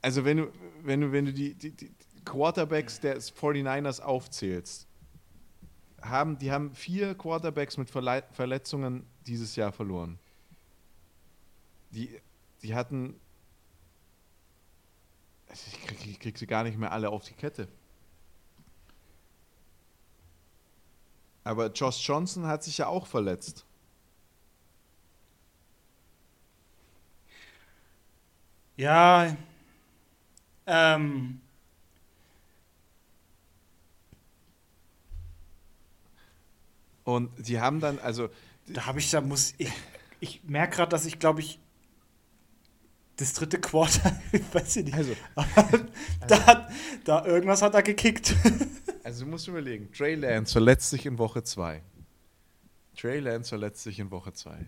[0.01, 0.51] also wenn du,
[0.83, 1.91] wenn du, wenn du die, die, die
[2.23, 4.84] Quarterbacks des 49ers aufzählst,
[6.09, 10.19] haben, die haben vier Quarterbacks mit Verle Verletzungen dieses Jahr verloren.
[11.91, 12.21] Die,
[12.61, 13.19] die hatten.
[15.51, 17.67] Ich krieg, ich krieg sie gar nicht mehr alle auf die Kette.
[21.43, 23.65] Aber Josh Johnson hat sich ja auch verletzt.
[28.77, 29.37] Ja,
[30.65, 31.39] ähm,
[37.05, 38.29] und die haben dann, also.
[38.67, 39.71] Da habe ich, da muss ich,
[40.19, 41.59] ich merke gerade, dass ich glaube ich
[43.17, 44.97] das dritte Quarter, ich weiß ich nicht.
[44.97, 45.85] Also, also
[46.27, 46.71] da, hat,
[47.05, 48.35] da irgendwas hat er gekickt.
[49.03, 51.79] Also du musst überlegen, Trey Lance verletzt sich in Woche 2.
[52.97, 54.65] Trey Lance verletzt sich in Woche 2.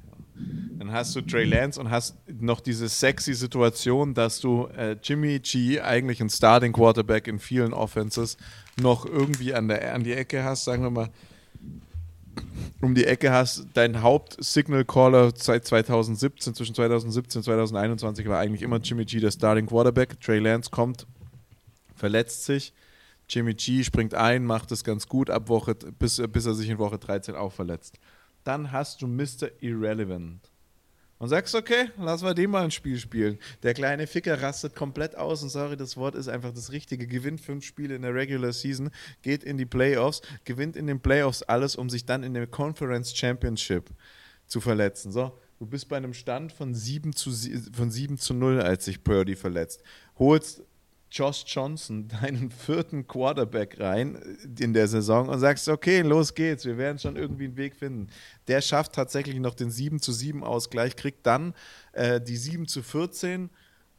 [0.77, 5.39] Dann hast du Trey Lance und hast noch diese sexy Situation, dass du äh, Jimmy
[5.39, 8.37] G, eigentlich ein Starting Quarterback in vielen Offenses,
[8.79, 11.09] noch irgendwie an, der, an die Ecke hast, sagen wir mal,
[12.81, 18.77] um die Ecke hast, dein Haupt-Signal-Caller seit 2017, zwischen 2017 und 2021 war eigentlich immer
[18.77, 20.19] Jimmy G der Starting Quarterback.
[20.19, 21.07] Trey Lance kommt,
[21.95, 22.73] verletzt sich.
[23.29, 26.77] Jimmy G springt ein, macht es ganz gut ab Woche, bis, bis er sich in
[26.77, 27.99] Woche 13 auch verletzt
[28.47, 29.49] dann hast du Mr.
[29.59, 30.49] Irrelevant.
[31.19, 33.39] Und sagst, okay, lass mal den mal ein Spiel spielen.
[33.63, 37.07] Der kleine Ficker rastet komplett aus und sorry, das Wort ist einfach das Richtige.
[37.07, 38.91] Gewinnt fünf Spiele in der Regular Season,
[39.23, 43.15] geht in die Playoffs, gewinnt in den Playoffs alles, um sich dann in der Conference
[43.15, 43.89] Championship
[44.45, 45.11] zu verletzen.
[45.11, 47.31] So, du bist bei einem Stand von 7 zu,
[47.73, 49.81] von 7 zu 0, als sich Purdy verletzt.
[50.19, 50.61] Holst
[51.11, 56.77] Josh Johnson deinen vierten Quarterback rein in der Saison und sagst, okay, los geht's, wir
[56.77, 58.07] werden schon irgendwie einen Weg finden.
[58.47, 61.53] Der schafft tatsächlich noch den 7 zu 7 Ausgleich, kriegt dann
[61.93, 63.49] äh, die 7 zu 14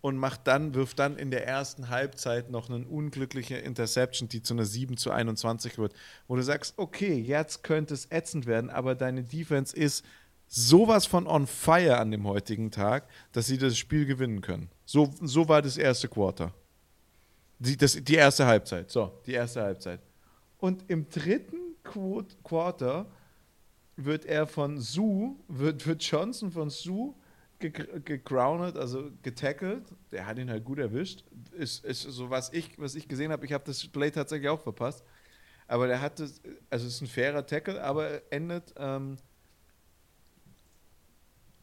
[0.00, 4.54] und macht dann, wirft dann in der ersten Halbzeit noch eine unglückliche Interception, die zu
[4.54, 5.92] einer 7 zu 21 wird,
[6.28, 10.04] wo du sagst, okay, jetzt könnte es ätzend werden, aber deine Defense ist
[10.46, 14.70] sowas von on fire an dem heutigen Tag, dass sie das Spiel gewinnen können.
[14.84, 16.54] So, so war das erste Quarter.
[17.58, 18.90] Die, das, die erste Halbzeit.
[18.90, 20.00] So, die erste Halbzeit.
[20.58, 23.06] Und im dritten Quarter
[23.96, 27.14] wird er von Sue, wird, wird Johnson von Sue
[27.58, 29.82] gegroundet, also getackelt.
[30.12, 31.24] Der hat ihn halt gut erwischt.
[31.52, 34.60] Ist, ist so, was ich, was ich gesehen habe, ich habe das Play tatsächlich auch
[34.60, 35.04] verpasst.
[35.66, 36.40] Aber der hat das,
[36.70, 39.16] also es ist ein fairer Tackle, aber endet, ähm,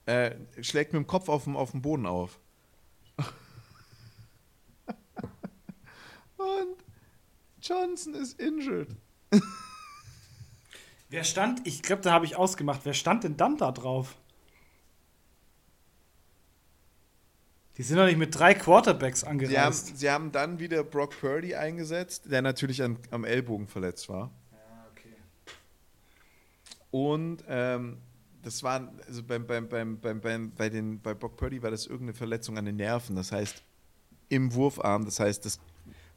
[0.05, 2.39] äh, schlägt mit dem Kopf auf dem, auf dem Boden auf.
[6.37, 6.77] Und
[7.65, 8.95] Johnson ist injured.
[11.09, 14.17] Wer stand, ich glaube, da habe ich ausgemacht, wer stand denn dann da drauf?
[17.77, 19.87] Die sind doch nicht mit drei Quarterbacks angereist.
[19.87, 24.09] Sie haben, sie haben dann wieder Brock Purdy eingesetzt, der natürlich an, am Ellbogen verletzt
[24.09, 24.31] war.
[24.51, 25.15] Ja, okay.
[26.91, 27.97] Und ähm,
[28.41, 31.85] das war, also beim, beim, beim, beim, beim, bei, den, bei Brock Purdy war das
[31.85, 33.63] irgendeine Verletzung an den Nerven, das heißt
[34.29, 35.59] im Wurfarm, das heißt, das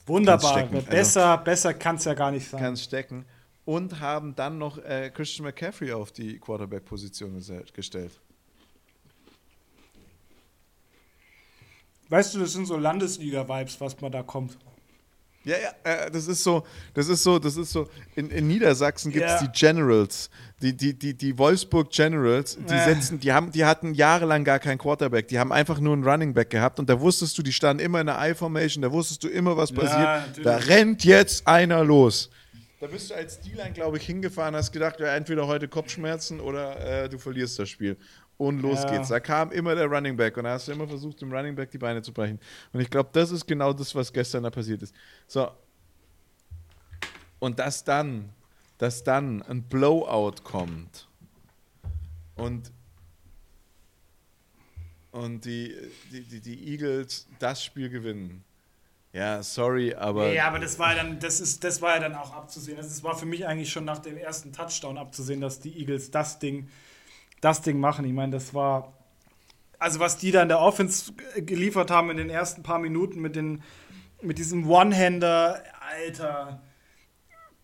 [0.08, 0.64] Wunderbar.
[0.66, 2.60] Besser, also, besser kann es ja gar nicht sein.
[2.60, 3.24] Kann stecken.
[3.64, 7.42] Und haben dann noch äh, Christian McCaffrey auf die Quarterback-Position
[7.74, 8.12] gestellt.
[12.08, 14.56] Weißt du, das sind so Landesliga-Vibes, was man da kommt.
[15.48, 17.88] Ja, ja, äh, das ist so, das ist so, das ist so.
[18.14, 19.46] In, in Niedersachsen gibt es ja.
[19.46, 20.28] die Generals,
[20.60, 22.84] die, die, die, die Wolfsburg Generals, die ja.
[22.84, 26.34] setzen, die haben, die hatten jahrelang gar keinen Quarterback, die haben einfach nur einen Running
[26.34, 29.28] Back gehabt und da wusstest du, die standen immer in der I-Formation, da wusstest du
[29.28, 30.00] immer, was passiert.
[30.00, 32.28] Ja, da rennt jetzt einer los.
[32.80, 37.04] Da bist du als D-Line, glaube ich, hingefahren, hast gedacht, ja, entweder heute Kopfschmerzen oder
[37.04, 37.96] äh, du verlierst das Spiel.
[38.38, 38.90] Und los ja.
[38.92, 39.08] geht's.
[39.08, 41.70] Da kam immer der Running Back und da hast du immer versucht, dem Running Back
[41.70, 42.38] die Beine zu brechen.
[42.72, 44.94] Und ich glaube, das ist genau das, was gestern da passiert ist.
[45.26, 45.50] So.
[47.40, 48.30] Und dass dann,
[48.78, 51.08] dass dann ein Blowout kommt
[52.36, 52.70] und,
[55.10, 55.74] und die,
[56.12, 58.44] die, die, die Eagles das Spiel gewinnen,
[59.12, 60.32] Ja, sorry, aber.
[60.32, 62.76] Ja, aber das war ja dann, das ist, das war ja dann auch abzusehen.
[62.76, 66.38] Das war für mich eigentlich schon nach dem ersten Touchdown abzusehen, dass die Eagles das
[66.38, 66.68] Ding,
[67.40, 68.04] das Ding machen.
[68.04, 68.92] Ich meine, das war.
[69.78, 73.36] Also, was die da in der Offense geliefert haben in den ersten paar Minuten mit,
[73.36, 73.62] den,
[74.22, 76.60] mit diesem One-Hander, Alter.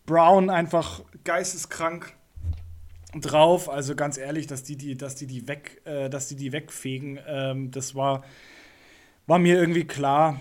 [0.07, 2.15] Brown einfach geisteskrank
[3.15, 3.69] drauf.
[3.69, 7.19] Also ganz ehrlich, dass die die, dass die die weg, äh, dass die die wegfegen,
[7.27, 8.25] ähm, das war,
[9.27, 10.41] war mir irgendwie klar.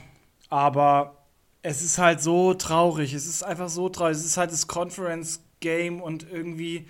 [0.50, 1.26] Aber
[1.62, 3.14] es ist halt so traurig.
[3.14, 4.18] Es ist einfach so traurig.
[4.18, 6.88] Es ist halt das Conference Game und irgendwie,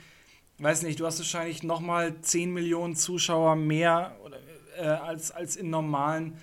[0.63, 4.37] weiß nicht, du hast wahrscheinlich noch mal 10 Millionen Zuschauer mehr oder,
[4.77, 6.37] äh, als, als in normalen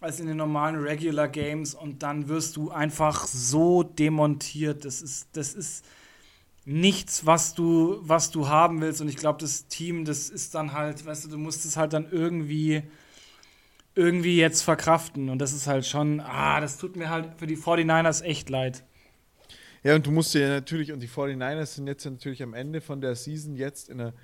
[0.00, 4.84] als in den normalen Regular Games und dann wirst du einfach so demontiert.
[4.84, 5.84] Das ist, das ist
[6.64, 9.00] nichts, was du, was du haben willst.
[9.00, 11.92] Und ich glaube, das Team, das ist dann halt, weißt du, du musst es halt
[11.92, 12.82] dann irgendwie
[13.94, 15.28] irgendwie jetzt verkraften.
[15.30, 18.84] Und das ist halt schon, ah, das tut mir halt für die 49ers echt leid.
[19.82, 23.00] Ja, und du musst dir natürlich, und die 49ers sind jetzt natürlich am Ende von
[23.00, 24.14] der Season jetzt in der,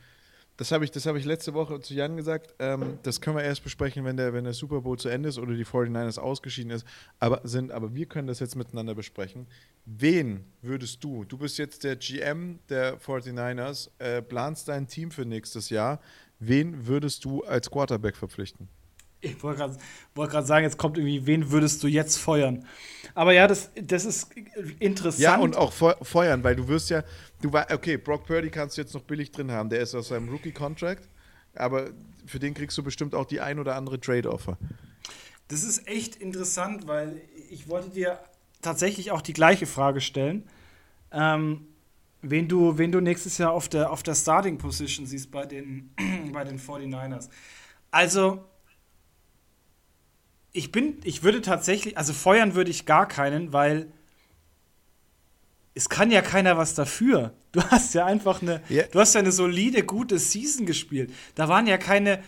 [0.57, 3.65] das habe ich, hab ich letzte Woche zu Jan gesagt, ähm, das können wir erst
[3.65, 6.87] besprechen, wenn der, wenn der Super Bowl zu Ende ist oder die 49ers ausgeschieden ist,
[7.19, 9.47] aber sind, aber wir können das jetzt miteinander besprechen.
[9.85, 15.25] Wen würdest du, du bist jetzt der GM der 49ers, äh, planst dein Team für
[15.25, 16.01] nächstes Jahr,
[16.39, 18.69] wen würdest du als Quarterback verpflichten?
[19.25, 19.77] Ich wollte gerade
[20.15, 22.67] wollt sagen, jetzt kommt irgendwie, wen würdest du jetzt feuern?
[23.15, 24.29] Aber ja, das, das ist
[24.79, 25.23] interessant.
[25.23, 27.05] Ja, und auch feuern, weil du wirst ja,
[27.41, 30.09] du war, okay, Brock Purdy kannst du jetzt noch billig drin haben, der ist aus
[30.09, 31.09] seinem Rookie-Contract,
[31.55, 31.91] aber
[32.27, 34.59] für den kriegst du bestimmt auch die ein oder andere Trade-Offer.
[35.49, 37.21] Das ist echt interessant, weil
[37.51, 38.19] ich wollte dir
[38.63, 40.49] tatsächlich auch die gleiche Frage stellen.
[41.13, 41.69] Ähm,
[42.23, 45.95] wen du, wen du nächstes Jahr auf der, auf der Starting Position siehst bei den,
[46.33, 47.29] bei den 49ers.
[47.91, 48.45] Also,
[50.55, 53.93] ich bin, ich würde tatsächlich, also feuern würde ich gar keinen, weil
[55.75, 57.35] es kann ja keiner was dafür.
[57.55, 58.85] Du hast ja einfach eine, yeah.
[58.91, 61.13] du hast ja eine solide, gute Season gespielt.
[61.37, 62.21] Da waren ja keine,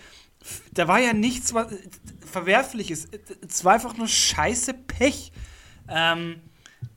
[0.72, 1.66] da war ja nichts was,
[2.24, 3.08] Verwerfliches.
[3.44, 5.32] Es war einfach nur scheiße Pech.
[5.88, 6.36] Ähm,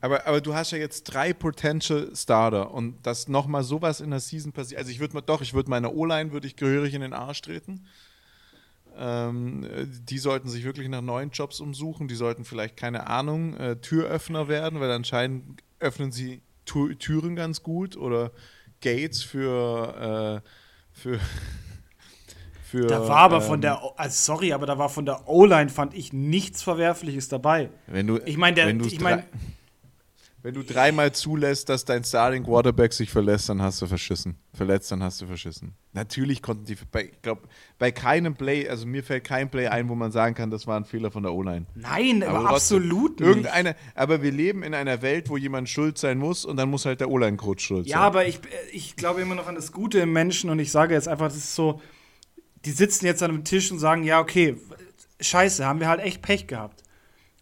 [0.00, 4.20] aber, aber du hast ja jetzt drei Potential Starter und dass nochmal sowas in der
[4.20, 4.78] Season passiert.
[4.78, 7.84] Also ich würde doch, ich würde meine O-Line würde ich gehörig in den Arsch treten.
[9.00, 9.66] Ähm,
[10.04, 12.06] die sollten sich wirklich nach neuen Jobs umsuchen.
[12.06, 17.62] Die sollten vielleicht, keine Ahnung, äh, Türöffner werden, weil anscheinend öffnen sie Tür Türen ganz
[17.62, 18.30] gut oder
[18.80, 20.48] Gates für, äh,
[20.92, 21.18] für
[22.62, 25.70] für, da war aber ähm, von der, also sorry, aber da war von der O-Line
[25.70, 27.70] fand ich nichts Verwerfliches dabei.
[27.88, 29.24] Wenn du, ich meine, ich meine,
[30.42, 34.36] wenn du dreimal zulässt, dass dein Starting Quarterback sich verlässt, dann hast du verschissen.
[34.54, 35.74] Verletzt, dann hast du verschissen.
[35.92, 37.42] Natürlich konnten die, bei, ich glaube,
[37.78, 40.78] bei keinem Play, also mir fällt kein Play ein, wo man sagen kann, das war
[40.78, 41.66] ein Fehler von der O-Line.
[41.74, 43.28] Nein, aber, aber absolut nicht.
[43.28, 46.86] Irgendeine, aber wir leben in einer Welt, wo jemand schuld sein muss und dann muss
[46.86, 48.00] halt der O-Line-Coach schuld ja, sein.
[48.00, 48.40] Ja, aber ich,
[48.72, 51.36] ich glaube immer noch an das Gute im Menschen und ich sage jetzt einfach, das
[51.36, 51.82] ist so,
[52.64, 54.56] die sitzen jetzt an einem Tisch und sagen, ja, okay,
[55.20, 56.82] scheiße, haben wir halt echt Pech gehabt.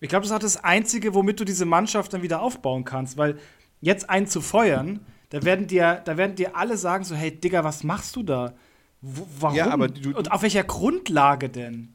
[0.00, 3.16] Ich glaube, das ist auch das Einzige, womit du diese Mannschaft dann wieder aufbauen kannst,
[3.16, 3.38] weil
[3.80, 7.64] jetzt einen zu feuern, da werden dir, da werden dir alle sagen so, hey Digga,
[7.64, 8.54] was machst du da?
[9.00, 9.56] Wo, warum?
[9.56, 11.94] Ja, aber du, Und auf welcher Grundlage denn?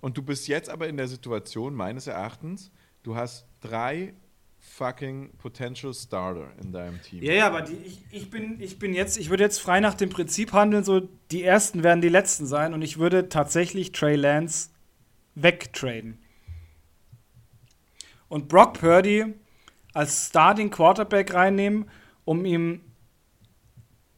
[0.00, 2.70] Und du bist jetzt aber in der Situation, meines Erachtens,
[3.02, 4.14] du hast drei
[4.58, 7.22] fucking Potential Starter in deinem Team.
[7.22, 9.94] Ja, ja, aber die, ich, ich, bin, ich bin jetzt, ich würde jetzt frei nach
[9.94, 11.00] dem Prinzip handeln, so
[11.30, 14.70] die ersten werden die letzten sein und ich würde tatsächlich Trey Lance
[15.34, 16.18] wegtraden
[18.34, 19.32] und Brock Purdy
[19.92, 21.88] als Starting Quarterback reinnehmen,
[22.24, 22.80] um ihm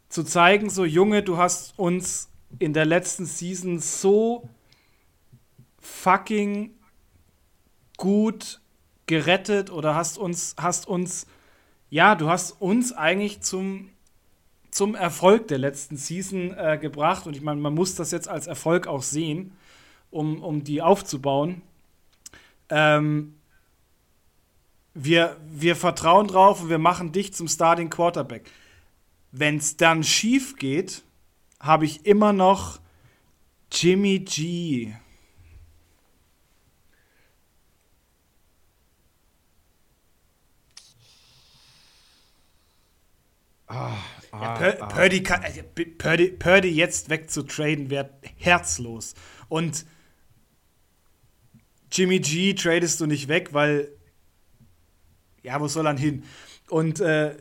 [0.09, 4.49] zu zeigen, so Junge, du hast uns in der letzten Season so
[5.81, 6.71] fucking
[7.99, 8.63] gut
[9.05, 11.27] gerettet oder hast uns, hast uns,
[11.91, 13.91] ja, du hast uns eigentlich zum,
[14.71, 17.27] zum Erfolg der letzten Season äh, gebracht.
[17.27, 19.53] Und ich meine, man muss das jetzt als Erfolg auch sehen,
[20.11, 21.61] um, um die aufzubauen.
[22.71, 23.36] Ähm,
[24.97, 28.51] wir, wir vertrauen drauf und wir machen dich zum Starting Quarterback.
[29.31, 31.03] Wenn es dann schief geht,
[31.61, 32.81] habe ich immer noch
[33.71, 34.95] Jimmy G.
[43.67, 43.97] Ah,
[44.31, 44.87] ah, ja, Pur ah.
[44.87, 49.15] Purdy, kann, äh, Purdy, Purdy jetzt wegzutraden wäre herzlos.
[49.49, 49.85] Und
[51.91, 53.96] Jimmy G tradest du nicht weg, weil
[55.47, 56.25] ja, wo soll er hin?
[56.69, 57.37] Und äh,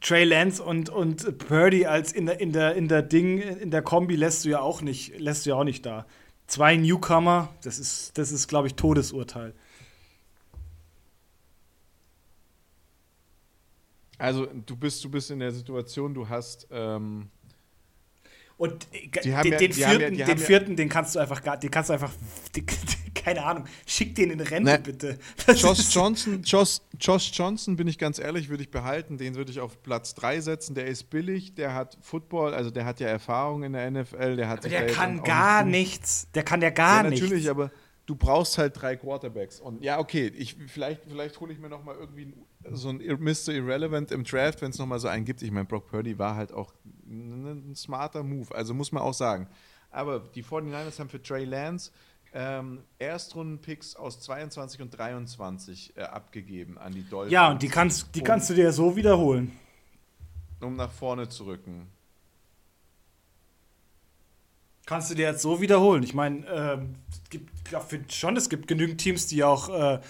[0.00, 3.82] Trey Lance und, und Purdy als in der, in der, in der Ding, in der
[3.82, 6.06] Kombi lässt du ja auch nicht, lässt du ja auch nicht da.
[6.46, 9.52] Zwei Newcomer, das ist, das ist, glaube ich, Todesurteil.
[14.16, 17.28] Also du bist, du bist in der Situation, du hast ähm,
[18.60, 21.70] und äh, den, ja, den, vierten, ja, den vierten, den kannst du einfach gar, den
[21.70, 22.12] kannst du einfach,
[22.54, 22.62] die,
[23.14, 25.18] keine Ahnung, schick den in Rente, ne, bitte.
[25.54, 29.16] Josh Johnson, Josh, Josh Johnson, bin ich ganz ehrlich, würde ich behalten.
[29.16, 30.74] Den würde ich auf Platz 3 setzen.
[30.74, 34.36] Der ist billig, der hat Football, also der hat ja Erfahrung in der NFL.
[34.36, 36.28] Der, hat der kann gar nichts.
[36.34, 37.22] Der kann ja gar nichts.
[37.22, 37.70] Natürlich, aber
[38.04, 39.58] du brauchst halt drei Quarterbacks.
[39.58, 42.34] Und ja, okay, ich, vielleicht, vielleicht hole ich mir noch mal irgendwie
[42.72, 43.54] so ein Mr.
[43.54, 45.40] Irrelevant im Draft, wenn es noch mal so einen gibt.
[45.40, 46.74] Ich meine, Brock Purdy war halt auch
[47.10, 49.48] ein smarter Move, also muss man auch sagen.
[49.90, 51.90] Aber die 49ers haben für Trey Lance
[52.32, 57.32] ähm, Erstrunden-Picks aus 22 und 23 äh, abgegeben an die Dolphins.
[57.32, 59.52] Ja, und die kannst, die kannst du dir so wiederholen.
[60.60, 61.88] Um nach vorne zu rücken.
[64.86, 66.02] Kannst du dir jetzt so wiederholen?
[66.02, 66.78] Ich meine, äh,
[67.10, 70.00] es gibt, ich finde schon, es gibt genügend Teams, die auch, äh,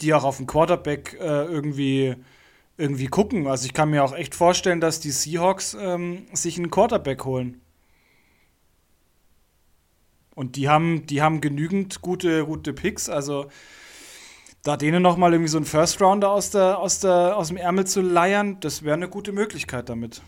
[0.00, 2.16] die auch auf den Quarterback äh, irgendwie
[2.76, 3.46] irgendwie gucken.
[3.46, 7.60] Also ich kann mir auch echt vorstellen, dass die Seahawks ähm, sich einen Quarterback holen.
[10.34, 13.08] Und die haben, die haben genügend gute, gute Picks.
[13.08, 13.50] Also
[14.62, 17.56] da denen noch mal irgendwie so einen First Rounder aus, der, aus, der, aus dem
[17.56, 20.22] Ärmel zu leiern, das wäre eine gute Möglichkeit damit.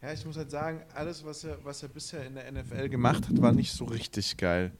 [0.00, 3.28] Ja, ich muss halt sagen, alles, was er, was er bisher in der NFL gemacht
[3.28, 4.70] hat, war nicht so richtig geil.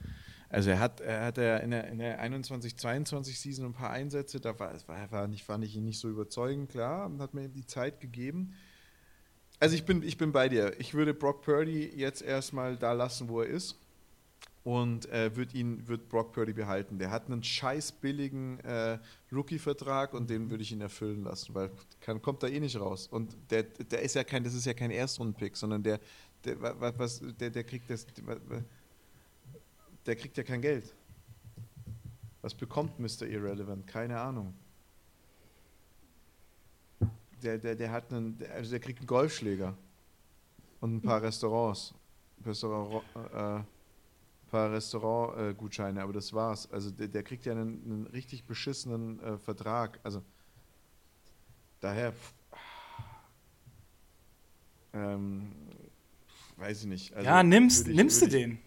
[0.50, 4.40] Also er hat, er hat ja in der, in der 21-22 Season ein paar Einsätze,
[4.40, 7.66] da war, war, war nicht, fand ich ihn nicht so überzeugend, klar, hat mir die
[7.66, 8.54] Zeit gegeben.
[9.60, 10.72] Also ich bin, ich bin bei dir.
[10.78, 13.76] Ich würde Brock Purdy jetzt erstmal da lassen, wo er ist.
[14.64, 16.98] Und äh, wird ihn, wird Brock Purdy behalten.
[16.98, 18.98] Der hat einen scheiß billigen äh,
[19.32, 21.70] Rookie-Vertrag und den würde ich ihn erfüllen lassen, weil
[22.00, 23.06] kann, kommt da eh nicht raus.
[23.06, 26.00] Und der, der ist ja kein, das ist ja kein Erstrunden-Pick, sondern der,
[26.44, 26.60] der,
[26.98, 28.64] was, der, der kriegt das der
[30.16, 30.94] kriegt ja kein Geld.
[32.40, 33.26] Was bekommt Mr.
[33.26, 33.86] Irrelevant?
[33.86, 34.54] Keine Ahnung.
[37.42, 39.76] Der, der, der hat einen, also der kriegt einen Golfschläger
[40.80, 41.94] und ein paar Restaurants.
[42.44, 43.60] Restaurant, äh,
[44.50, 46.70] paar Restaurantgutscheine, äh, aber das war's.
[46.72, 50.00] Also der, der kriegt ja einen, einen richtig beschissenen äh, Vertrag.
[50.02, 50.22] Also
[51.80, 52.12] daher
[54.92, 55.52] ähm,
[56.56, 57.14] weiß ich nicht.
[57.14, 58.58] Also, ja, nimmst, ich, nimmst du den?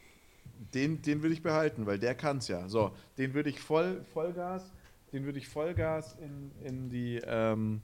[0.74, 2.68] Den, den würde ich behalten, weil der kann es ja.
[2.70, 4.72] So, den würde ich voll, Vollgas,
[5.12, 7.82] den würde ich Vollgas in, in die ähm,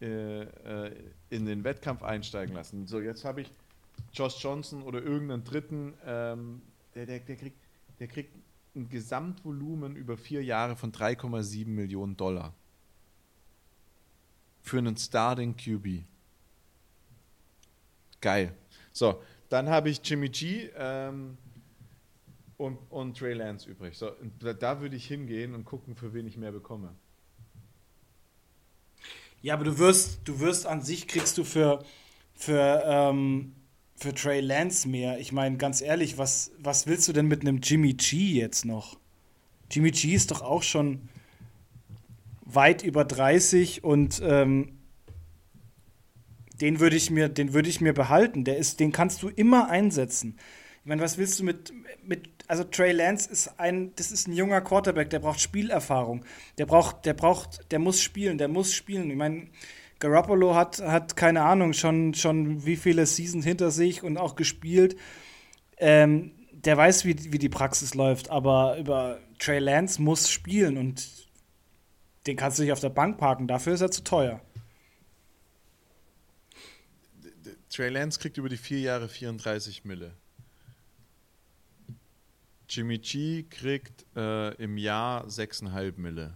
[0.00, 0.92] äh, äh,
[1.30, 2.86] in den Wettkampf einsteigen lassen.
[2.86, 3.50] So, jetzt habe ich
[4.12, 6.60] Josh Johnson oder irgendeinen dritten, ähm,
[6.94, 7.56] der, der, der, kriegt,
[7.98, 8.34] der kriegt
[8.74, 12.52] ein Gesamtvolumen über vier Jahre von 3,7 Millionen Dollar.
[14.60, 16.04] Für einen Starting QB.
[18.20, 18.52] Geil.
[18.92, 20.68] So, dann habe ich Jimmy G.
[20.76, 21.38] Ähm,
[22.56, 23.96] und, und Trey Lance übrig.
[23.96, 26.94] So, da, da würde ich hingehen und gucken, für wen ich mehr bekomme.
[29.42, 31.84] Ja, aber du wirst, du wirst an sich kriegst du für,
[32.34, 33.54] für, ähm,
[33.94, 35.18] für Trey Lance mehr.
[35.20, 38.98] Ich meine, ganz ehrlich, was, was willst du denn mit einem Jimmy G jetzt noch?
[39.70, 41.08] Jimmy G ist doch auch schon
[42.44, 44.78] weit über 30 und ähm,
[46.60, 48.44] den würde ich mir, ich mir behalten.
[48.44, 50.38] Der ist, den kannst du immer einsetzen.
[50.80, 51.72] Ich meine, was willst du mit,
[52.06, 56.24] mit also Trey Lance ist ein, das ist ein junger Quarterback, der braucht Spielerfahrung.
[56.58, 59.10] Der braucht, der braucht, der muss spielen, der muss spielen.
[59.10, 59.48] Ich meine,
[59.98, 64.96] Garoppolo hat, hat keine Ahnung, schon, schon wie viele Seasons hinter sich und auch gespielt.
[65.78, 71.06] Ähm, der weiß, wie, wie die Praxis läuft, aber über Trey Lance muss spielen und
[72.26, 74.40] den kannst du nicht auf der Bank parken, dafür ist er zu teuer.
[77.70, 80.12] Trey Lance kriegt über die vier Jahre 34 Mille.
[82.68, 86.34] Jimmy G kriegt äh, im Jahr 6,5 Mille.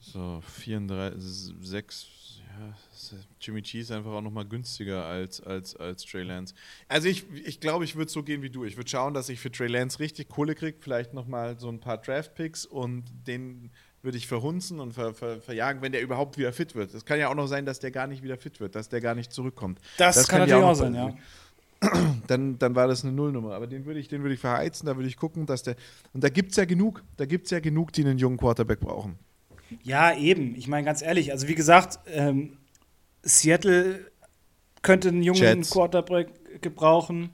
[0.00, 2.06] So, 34, 6,
[2.38, 2.74] ja,
[3.40, 6.54] Jimmy G ist einfach auch nochmal günstiger als, als, als Trey Lance.
[6.86, 8.64] Also ich, ich glaube, ich würde so gehen wie du.
[8.64, 11.80] Ich würde schauen, dass ich für Trey Lance richtig Kohle kriege, vielleicht nochmal so ein
[11.80, 13.70] paar Draft-Picks und den
[14.02, 16.94] würde ich verhunzen und ver, ver, verjagen, wenn der überhaupt wieder fit wird.
[16.94, 19.00] Es kann ja auch noch sein, dass der gar nicht wieder fit wird, dass der
[19.00, 19.80] gar nicht zurückkommt.
[19.96, 21.16] Das, das kann, kann natürlich auch sein, ja
[22.26, 23.54] dann, dann war das eine Nullnummer.
[23.54, 25.76] Aber den würde ich, würd ich verheizen, da würde ich gucken, dass der.
[26.12, 28.80] Und da gibt es ja genug, da gibt es ja genug, die einen jungen Quarterback
[28.80, 29.18] brauchen.
[29.82, 30.54] Ja, eben.
[30.56, 32.56] Ich meine, ganz ehrlich, also wie gesagt, ähm,
[33.22, 34.10] Seattle
[34.82, 35.70] könnte einen jungen Jets.
[35.70, 37.30] Quarterback gebrauchen.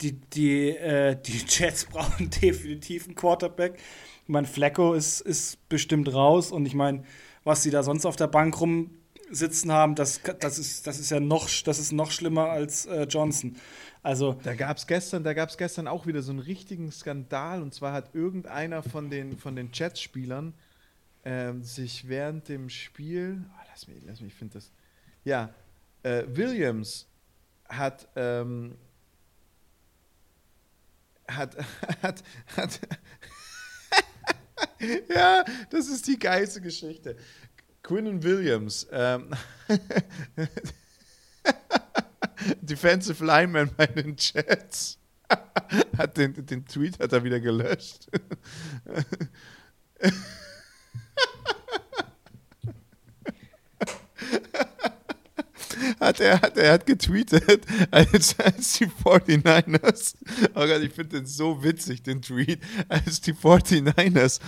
[0.00, 3.78] Die, die, äh, die Jets brauchen definitiv einen Quarterback.
[4.24, 7.04] Ich meine, Flecko ist, ist bestimmt raus und ich meine,
[7.44, 8.90] was sie da sonst auf der Bank rum
[9.32, 13.04] sitzen haben, das, das, ist, das ist ja noch, das ist noch schlimmer als äh,
[13.04, 13.56] Johnson.
[14.02, 15.24] Also da gab es gestern,
[15.56, 19.70] gestern auch wieder so einen richtigen Skandal und zwar hat irgendeiner von den von den
[19.72, 20.54] Jets-Spielern
[21.24, 24.72] ähm, sich während dem Spiel, oh, lass mich, lass mich, ich finde das,
[25.24, 25.54] ja,
[26.02, 27.06] äh, Williams
[27.68, 28.76] hat ähm,
[31.28, 31.56] hat
[32.02, 32.24] hat
[32.56, 32.80] hat
[35.08, 37.16] ja, das ist die geilste Geschichte.
[37.82, 39.30] Quinnen Williams ähm,
[42.60, 44.98] Defensive Lineman bei den Jets.
[45.96, 48.08] hat den, den Tweet hat er wieder gelöscht.
[56.00, 60.14] hat er, hat, er hat getweetet, als, als die 49ers,
[60.54, 64.40] oh Gott, ich finde den so witzig, den Tweet, als die 49ers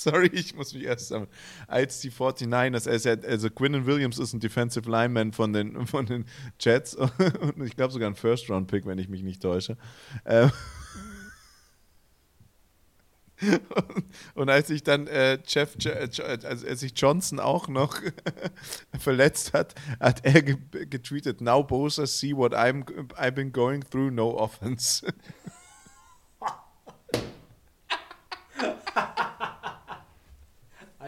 [0.04, 1.28] Sorry, ich muss mich erst sammeln.
[1.66, 5.86] Als die 49ers, er ist ja, also Quinnen Williams ist ein Defensive Lineman von den,
[5.86, 6.24] von den
[6.58, 9.76] Jets und ich glaube sogar ein First-Round-Pick, wenn ich mich nicht täusche.
[10.24, 10.50] Ähm
[13.42, 16.22] und, und, als sich dann äh, Jeff, also
[16.66, 17.98] als sich Johnson auch noch
[18.98, 22.84] verletzt hat, hat er ge getweetet: Now Bosa see what I'm,
[23.14, 25.06] I've been going through, no offense.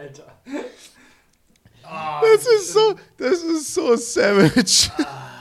[0.03, 0.37] Alter.
[1.85, 4.91] Oh, das ist so, das ist so savage.
[4.97, 5.33] Ah.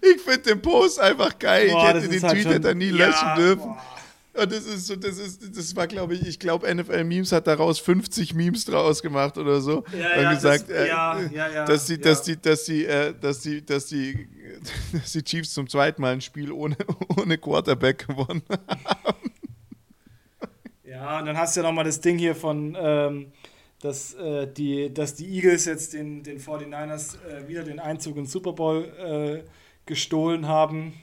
[0.00, 1.68] Ich finde den Post einfach geil.
[1.70, 3.68] Boah, ich hätte den halt Tweet hätte nie ja, löschen dürfen.
[3.68, 3.82] Boah.
[4.34, 7.46] Und das ist so, das ist, das war, glaube ich, ich glaube, NFL Memes hat
[7.46, 9.84] daraus 50 Memes draus gemacht oder so.
[9.92, 13.12] Ja, und ja, gesagt, das, äh, ja, ja, dass die, dass die, dass die, äh,
[13.20, 14.26] dass die, dass die,
[14.92, 16.78] dass die Chiefs zum zweiten Mal ein Spiel ohne,
[17.16, 19.32] ohne Quarterback gewonnen haben.
[20.84, 23.32] Ja, und dann hast du ja nochmal das Ding hier von, ähm,
[23.82, 28.22] dass, äh, die, dass die Eagles jetzt den, den 49ers äh, wieder den Einzug in
[28.22, 29.42] den Super Bowl äh,
[29.86, 30.94] gestohlen haben.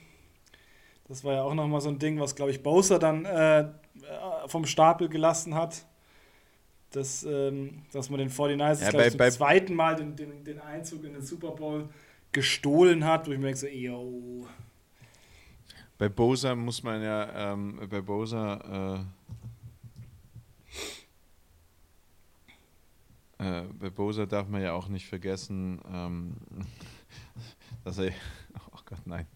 [1.10, 3.68] Das war ja auch nochmal so ein Ding, was, glaube ich, Bowser dann äh,
[4.48, 5.86] vom Stapel gelassen hat.
[6.92, 11.04] Dass, ähm, dass man den 49ers ja, bei, zum zweiten Mal den, den, den Einzug
[11.04, 11.90] in den Super Bowl
[12.32, 14.48] gestohlen hat, wo ich mir denke, so, yo.
[15.98, 19.06] Bei Bowser muss man ja, ähm, bei Bowser
[23.40, 26.36] äh, bei Bosa darf man ja auch nicht vergessen, ähm,
[27.84, 28.12] dass er.
[28.72, 29.28] Oh Gott, nein.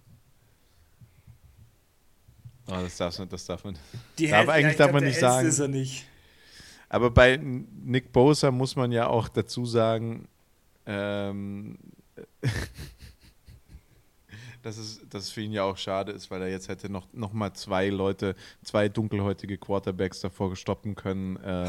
[2.67, 3.77] Oh, das, darf, das darf man.
[4.17, 5.47] Die darf, eigentlich ja, darf glaub, man nicht sagen.
[5.47, 6.05] Ist er nicht.
[6.89, 10.27] Aber bei Nick Bosa muss man ja auch dazu sagen,
[10.85, 11.77] ähm,
[14.63, 17.07] dass es, dass es für ihn ja auch schade ist, weil er jetzt hätte noch,
[17.13, 21.67] noch mal zwei Leute, zwei dunkelhäutige Quarterbacks davor stoppen können, äh,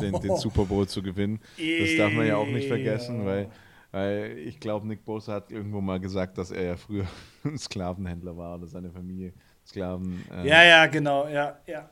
[0.00, 1.40] den, den, Super Bowl zu gewinnen.
[1.56, 3.50] Das darf man ja auch nicht vergessen, weil,
[3.90, 7.06] weil ich glaube, Nick Bosa hat irgendwo mal gesagt, dass er ja früher
[7.44, 9.32] ein Sklavenhändler war oder seine Familie
[9.66, 10.22] Sklaven.
[10.30, 11.90] Äh ja, ja, genau, ja, ja.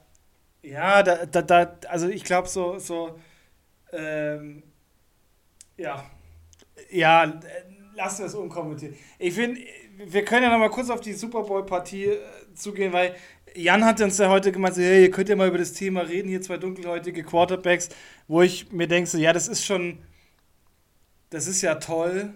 [0.63, 3.19] Ja, da, da, da also ich glaube so, so,
[3.93, 4.63] ähm,
[5.77, 6.05] ja,
[6.91, 7.41] ja,
[7.95, 8.95] lassen wir es unkommentiert.
[9.19, 9.61] Ich finde,
[9.99, 12.19] wir können ja noch mal kurz auf die Super Bowl-Partie äh,
[12.55, 13.15] zugehen, weil
[13.55, 16.03] Jan hat uns ja heute gemeint, so, hey, ihr könnt ja mal über das Thema
[16.03, 17.91] reden, hier zwei dunkelhäutige Quarterbacks,
[18.29, 19.99] wo ich mir denke, so, ja, das ist schon,
[21.31, 22.33] das ist ja toll,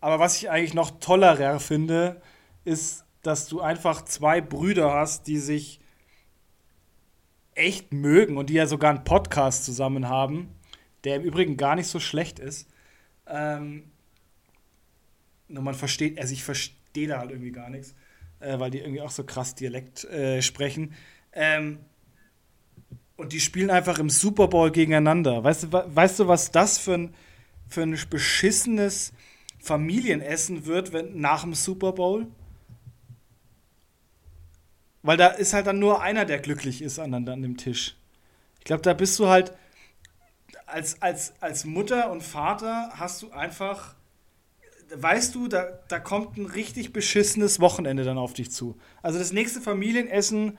[0.00, 2.20] aber was ich eigentlich noch tollerer finde,
[2.64, 5.80] ist, dass du einfach zwei Brüder hast, die sich
[7.54, 10.54] echt mögen und die ja sogar einen Podcast zusammen haben,
[11.04, 12.68] der im Übrigen gar nicht so schlecht ist.
[13.26, 13.90] Ähm,
[15.48, 17.94] nur man versteht, also ich verstehe verstehe da halt irgendwie gar nichts,
[18.40, 20.94] äh, weil die irgendwie auch so krass Dialekt äh, sprechen.
[21.32, 21.78] Ähm,
[23.16, 25.42] und die spielen einfach im Super Bowl gegeneinander.
[25.42, 27.14] Weißt du, weißt du was das für ein,
[27.68, 29.12] für ein beschissenes
[29.60, 32.26] Familienessen wird wenn, nach dem Super Bowl?
[35.02, 37.96] Weil da ist halt dann nur einer, der glücklich ist an, an dem Tisch.
[38.58, 39.52] Ich glaube, da bist du halt
[40.66, 43.94] als, als, als Mutter und Vater hast du einfach
[44.94, 48.78] weißt du, da, da kommt ein richtig beschissenes Wochenende dann auf dich zu.
[49.02, 50.58] Also das nächste Familienessen,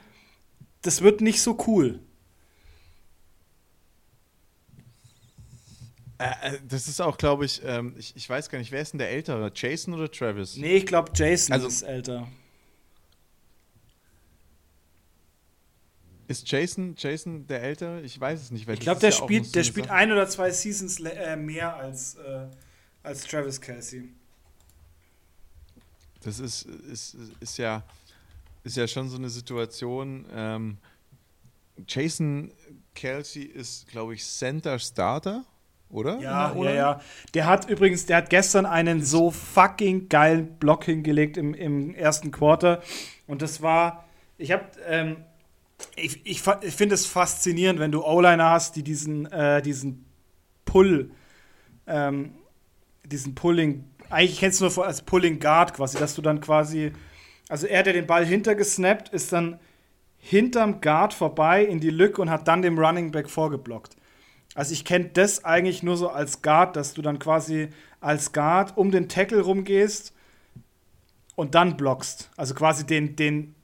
[0.81, 1.99] das wird nicht so cool.
[6.19, 8.91] Äh, äh, das ist auch, glaube ich, ähm, ich, ich weiß gar nicht, wer ist
[8.91, 9.51] denn der Ältere?
[9.55, 10.57] Jason oder Travis?
[10.57, 12.27] Nee, ich glaube, Jason also, ist älter.
[16.27, 18.01] Ist Jason, Jason der Ältere?
[18.01, 18.69] Ich weiß es nicht.
[18.69, 22.47] ich glaube, der, ja spielt, der spielt ein oder zwei Seasons äh, mehr als, äh,
[23.01, 24.09] als Travis Kelsey.
[26.23, 27.83] Das ist, ist, ist, ja,
[28.63, 30.25] ist ja schon so eine Situation.
[30.33, 30.77] Ähm,
[31.87, 32.51] Jason
[32.93, 35.45] Kelsey ist, glaube ich, Center Starter
[35.89, 36.19] oder?
[36.19, 37.01] Ja, ja, ja.
[37.33, 42.31] Der hat übrigens, der hat gestern einen so fucking geilen Block hingelegt im, im ersten
[42.31, 42.81] Quarter.
[43.25, 44.05] Und das war,
[44.37, 45.17] ich hab, ähm,
[45.95, 50.05] ich, ich, ich finde es faszinierend, wenn du O-Liner hast, die diesen, äh, diesen
[50.65, 51.11] Pull,
[51.87, 52.33] ähm,
[53.03, 56.91] diesen Pulling, eigentlich kennst du nur als Pulling Guard quasi, dass du dann quasi,
[57.47, 59.59] also er, der den Ball hintergesnappt, ist dann
[60.17, 63.95] hinterm Guard vorbei in die Lücke und hat dann dem Running Back vorgeblockt.
[64.55, 67.69] Also ich kenne das eigentlich nur so als Guard, dass du dann quasi
[68.01, 70.13] als Guard um den Tackle rumgehst
[71.35, 72.29] und dann blockst.
[72.35, 73.55] Also quasi den, den,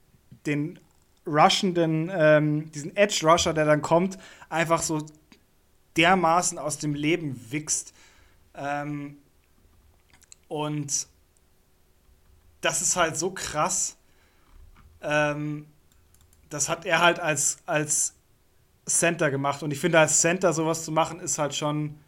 [0.46, 0.78] den
[1.26, 4.16] rushenden, ähm, diesen Edge-Rusher, der dann kommt,
[4.48, 5.04] einfach so
[5.96, 7.92] dermaßen aus dem Leben wichst.
[8.54, 9.18] Ähm,
[10.48, 11.06] und
[12.60, 13.96] das ist halt so krass.
[15.02, 15.66] Ähm,
[16.48, 18.14] das hat er halt als, als
[18.86, 19.62] Center gemacht.
[19.62, 21.98] Und ich finde, als Center sowas zu machen, ist halt schon.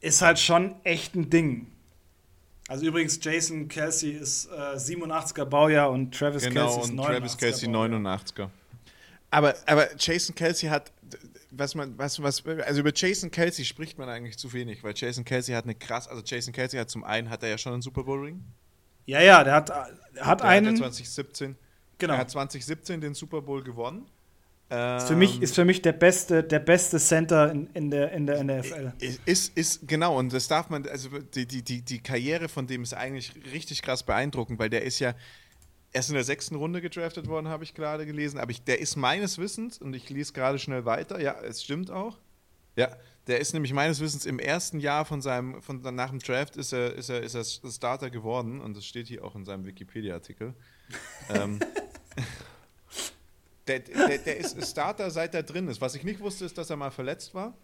[0.00, 1.72] Ist halt schon echt ein Ding.
[2.68, 7.36] Also übrigens, Jason Kelsey ist äh, 87er Baujahr und Travis genau, Kelsey ist und Travis
[7.36, 8.50] Kelsey 89er.
[9.30, 10.92] Aber, aber Jason Kelsey hat,
[11.50, 15.24] was man, was, was, also über Jason Kelsey spricht man eigentlich zu wenig, weil Jason
[15.24, 17.82] Kelsey hat eine krass, also Jason Kelsey hat zum einen, hat er ja schon einen
[17.82, 18.44] Super Bowl Ring.
[19.06, 20.74] Ja, ja, der hat, hat der einen.
[20.74, 21.56] Hat 2017,
[21.96, 22.14] genau.
[22.14, 24.06] Er hat 2017 den Super Bowl gewonnen.
[24.70, 28.12] Ist für, mich, ähm, ist für mich der beste, der beste Center in, in, der,
[28.12, 28.92] in der NFL.
[29.24, 32.82] Ist, ist, genau, und das darf man, also die, die, die, die Karriere von dem
[32.82, 35.14] ist eigentlich richtig krass beeindruckend, weil der ist ja
[35.92, 38.96] erst in der sechsten Runde gedraftet worden, habe ich gerade gelesen, aber ich, der ist
[38.96, 42.18] meines Wissens, und ich lese gerade schnell weiter, ja, es stimmt auch,
[42.76, 46.56] ja, der ist nämlich meines Wissens im ersten Jahr von seinem, von, nach dem Draft
[46.56, 49.64] ist er, ist er, ist er Starter geworden, und das steht hier auch in seinem
[49.66, 50.54] Wikipedia-Artikel.
[51.30, 51.58] ähm,
[53.66, 55.80] der, der, der ist Starter, seit er drin ist.
[55.80, 57.56] Was ich nicht wusste, ist, dass er mal verletzt war.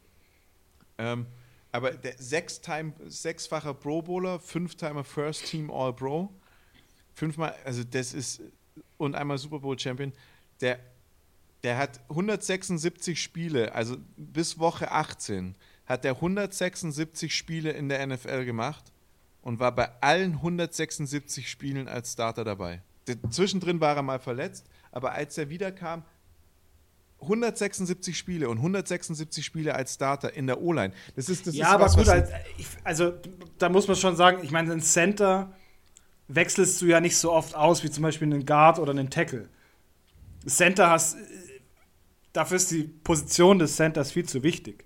[0.98, 1.26] Ähm,
[1.72, 6.32] aber der sechs-time, sechsfacher Pro Bowler, fünf-timer First Team All Pro,
[7.14, 8.42] fünfmal, also das ist
[8.96, 10.12] und einmal Super Bowl Champion.
[10.60, 10.78] Der,
[11.62, 15.56] der hat 176 Spiele, also bis Woche 18
[15.86, 18.92] hat er 176 Spiele in der NFL gemacht
[19.42, 22.82] und war bei allen 176 Spielen als Starter dabei.
[23.28, 26.02] Zwischendrin war er mal verletzt, aber als er wiederkam,
[27.20, 30.92] 176 Spiele und 176 Spiele als Starter in der O-Line.
[31.16, 32.30] Das ist das Ja, ist aber was, gut, als,
[32.82, 33.12] also
[33.58, 35.52] da muss man schon sagen, ich meine, ein Center
[36.28, 39.48] wechselst du ja nicht so oft aus wie zum Beispiel einen Guard oder einen Tackle.
[40.46, 41.16] Center hast,
[42.32, 44.84] dafür ist die Position des Centers viel zu wichtig.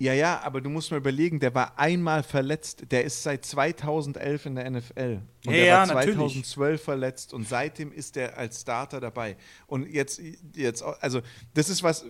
[0.00, 2.90] Ja, ja, aber du musst mal überlegen, der war einmal verletzt.
[2.90, 5.20] Der ist seit 2011 in der NFL.
[5.44, 6.80] Und ja, der ja, war 2012 natürlich.
[6.80, 9.36] verletzt und seitdem ist er als Starter dabei.
[9.66, 10.22] Und jetzt,
[10.54, 11.20] jetzt also
[11.52, 12.06] das ist was,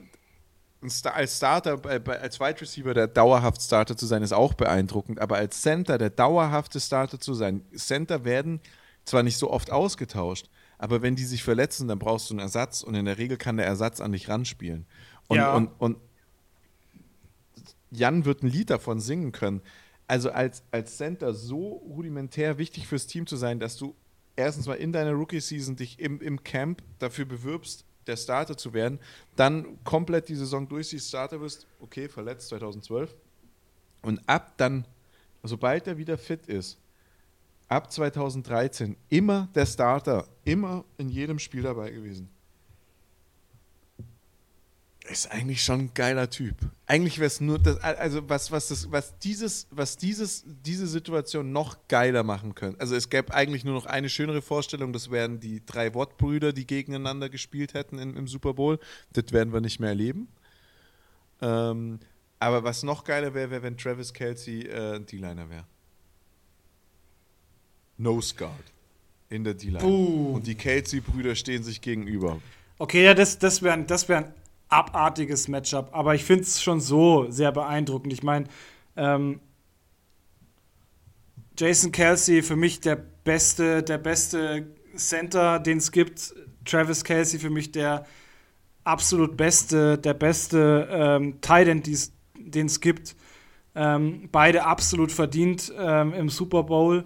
[0.82, 1.80] als Starter,
[2.20, 6.10] als Wide Receiver der dauerhaft Starter zu sein, ist auch beeindruckend, aber als Center der
[6.10, 8.60] dauerhafte Starter zu sein, Center werden
[9.04, 12.82] zwar nicht so oft ausgetauscht, aber wenn die sich verletzen, dann brauchst du einen Ersatz
[12.82, 14.86] und in der Regel kann der Ersatz an dich ranspielen.
[15.28, 15.54] Und, ja.
[15.54, 15.98] und, und
[17.90, 19.60] Jan wird ein Lied davon singen können.
[20.06, 23.94] Also als, als Center so rudimentär wichtig fürs Team zu sein, dass du
[24.36, 28.98] erstens mal in deiner Rookie-Season dich im, im Camp dafür bewirbst, der Starter zu werden,
[29.36, 33.14] dann komplett die Saison durchsiehst, Starter wirst, okay, verletzt 2012.
[34.02, 34.86] Und ab dann,
[35.42, 36.78] sobald er wieder fit ist,
[37.68, 42.30] ab 2013 immer der Starter, immer in jedem Spiel dabei gewesen
[45.10, 46.54] ist eigentlich schon ein geiler Typ.
[46.86, 51.52] Eigentlich wäre es nur das, also was, was, das, was dieses, was dieses, diese Situation
[51.52, 52.80] noch geiler machen könnte.
[52.80, 56.66] Also es gäbe eigentlich nur noch eine schönere Vorstellung, das wären die drei Watt-Brüder, die
[56.66, 58.78] gegeneinander gespielt hätten im, im Super Bowl.
[59.12, 60.28] Das werden wir nicht mehr erleben.
[61.42, 62.00] Ähm,
[62.38, 65.66] aber was noch geiler wäre, wäre, wenn Travis Kelsey äh, ein D-Liner wäre.
[67.98, 68.72] Nose Guard
[69.28, 69.84] in der D-Line.
[69.84, 70.34] Uh.
[70.34, 72.40] Und die Kelsey-Brüder stehen sich gegenüber.
[72.78, 74.34] Okay, ja, das, das wäre das wär ein
[74.70, 75.90] abartiges Matchup.
[75.92, 78.12] Aber ich finde es schon so sehr beeindruckend.
[78.12, 78.46] Ich meine,
[78.96, 79.40] ähm,
[81.58, 84.66] Jason Kelsey für mich der beste, der beste
[84.96, 86.34] Center, den es gibt.
[86.64, 88.06] Travis Kelsey für mich der
[88.84, 93.16] absolut beste, der beste ähm, Tight den es gibt.
[93.74, 97.04] Ähm, beide absolut verdient ähm, im Super Bowl.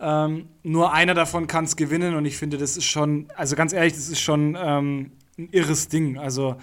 [0.00, 3.72] Ähm, nur einer davon kann es gewinnen und ich finde, das ist schon, also ganz
[3.72, 6.18] ehrlich, das ist schon ähm, ein irres Ding.
[6.18, 6.56] Also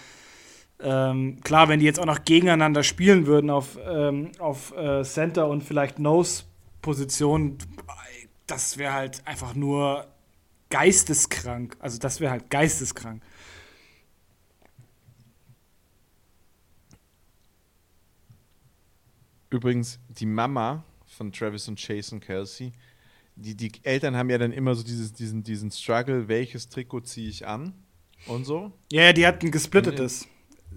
[0.82, 5.48] ähm, klar, wenn die jetzt auch noch gegeneinander spielen würden auf, ähm, auf äh, Center
[5.48, 7.58] und vielleicht Nose-Position,
[8.48, 10.08] das wäre halt einfach nur
[10.70, 11.76] geisteskrank.
[11.80, 13.22] Also das wäre halt geisteskrank.
[19.50, 22.74] übrigens die Mama von Travis und Jason Kelsey,
[23.36, 27.30] die, die Eltern haben ja dann immer so dieses, diesen, diesen Struggle, welches Trikot ziehe
[27.30, 27.74] ich an
[28.28, 28.72] und so.
[28.92, 30.28] Ja, yeah, die hatten gesplittetes.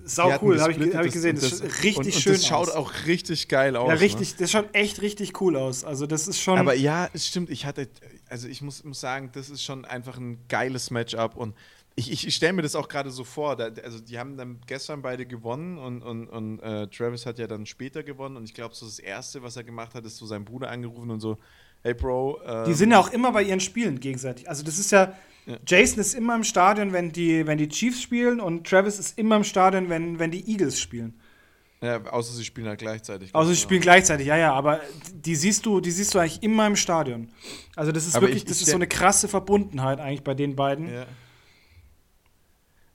[0.04, 1.36] Sau cool, habe ich, hab ich gesehen.
[1.36, 2.74] Das, das richtig und, und schön Das schaut aus.
[2.74, 3.88] auch richtig geil aus.
[3.88, 4.36] Ja, richtig, ne?
[4.40, 5.84] das schaut echt richtig cool aus.
[5.84, 6.58] Also, das ist schon.
[6.58, 7.50] Aber ja, es stimmt.
[7.50, 7.88] Ich hatte,
[8.28, 11.54] also ich muss, muss sagen, das ist schon einfach ein geiles Matchup und
[11.94, 13.54] ich, ich, ich stelle mir das auch gerade so vor.
[13.56, 17.46] Da, also, die haben dann gestern beide gewonnen und, und, und äh, Travis hat ja
[17.46, 18.36] dann später gewonnen.
[18.36, 21.10] Und ich glaube, so das Erste, was er gemacht hat, ist so seinen Bruder angerufen
[21.10, 21.38] und so:
[21.82, 22.40] Hey, Bro.
[22.44, 24.48] Ähm, die sind ja auch immer bei ihren Spielen gegenseitig.
[24.48, 25.14] Also, das ist ja.
[25.46, 25.56] Ja.
[25.66, 29.36] Jason ist immer im Stadion, wenn die, wenn die Chiefs spielen, und Travis ist immer
[29.36, 31.18] im Stadion, wenn, wenn die Eagles spielen.
[31.82, 33.34] Ja, außer sie spielen halt gleichzeitig.
[33.34, 34.80] Außer sie spielen gleichzeitig, ja, ja, aber
[35.12, 37.28] die siehst du, die siehst du eigentlich immer im Stadion.
[37.74, 40.54] Also das ist aber wirklich, ich, das ist so eine krasse Verbundenheit eigentlich bei den
[40.54, 40.92] beiden.
[40.92, 41.06] Ja.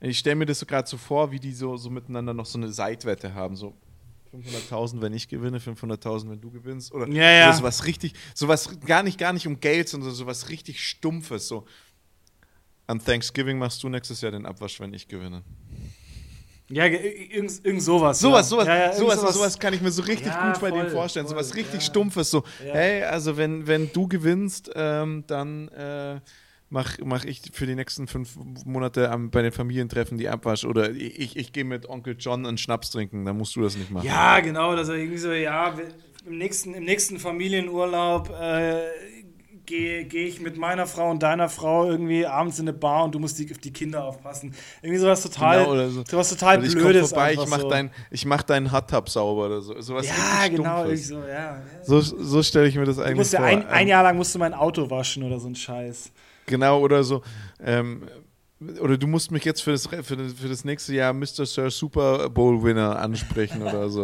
[0.00, 2.56] Ich stelle mir das so gerade so vor, wie die so, so miteinander noch so
[2.56, 3.56] eine Seitwette haben.
[3.56, 3.74] So
[4.32, 6.92] 500.000, wenn ich gewinne, 500.000, wenn du gewinnst.
[6.92, 7.52] Oder ja, ja.
[7.52, 11.48] so was richtig, sowas gar nicht, gar nicht um Geld, sondern so was richtig Stumpfes.
[11.48, 11.66] So,
[12.88, 15.44] an Thanksgiving machst du nächstes Jahr den Abwasch, wenn ich gewinne.
[16.70, 18.18] Ja, irgend, irgend sowas.
[18.18, 18.50] Sowas, ja.
[18.50, 20.90] sowas, ja, ja, sowas, sowas, sowas kann ich mir so richtig gut bei voll, denen
[20.90, 21.26] vorstellen.
[21.26, 22.30] Voll, sowas richtig Stumpfes.
[22.30, 26.20] So, hey, also wenn, wenn du gewinnst, ähm, dann äh,
[26.68, 28.36] mache mach ich für die nächsten fünf
[28.66, 32.58] Monate am, bei den Familientreffen die Abwasch oder ich, ich gehe mit Onkel John einen
[32.58, 34.06] Schnaps trinken, dann musst du das nicht machen.
[34.06, 35.74] Ja, genau, dass er irgendwie so, ja,
[36.26, 38.80] im nächsten, im nächsten Familienurlaub äh,
[39.68, 43.14] gehe geh ich mit meiner Frau und deiner Frau irgendwie abends in eine Bar und
[43.14, 44.54] du musst die, auf die Kinder aufpassen.
[44.82, 46.04] Irgendwie sowas total, genau, oder so.
[46.08, 47.02] sowas total oder Blödes.
[47.04, 47.68] Ich vorbei, ich mach, so.
[47.68, 49.78] dein, ich mach deinen Hot Tub sauber oder so.
[49.80, 51.62] Sowas ja, genau, so, ja.
[51.82, 53.40] So, so stelle ich mir das eigentlich vor.
[53.40, 56.10] Ein, ein Jahr lang musst du mein Auto waschen oder so ein Scheiß.
[56.46, 57.22] Genau, oder so.
[57.62, 58.02] Ähm,
[58.80, 61.46] oder du musst mich jetzt für das, für das, für das nächste Jahr Mr.
[61.46, 64.02] Sir Super Bowl Winner ansprechen oder so.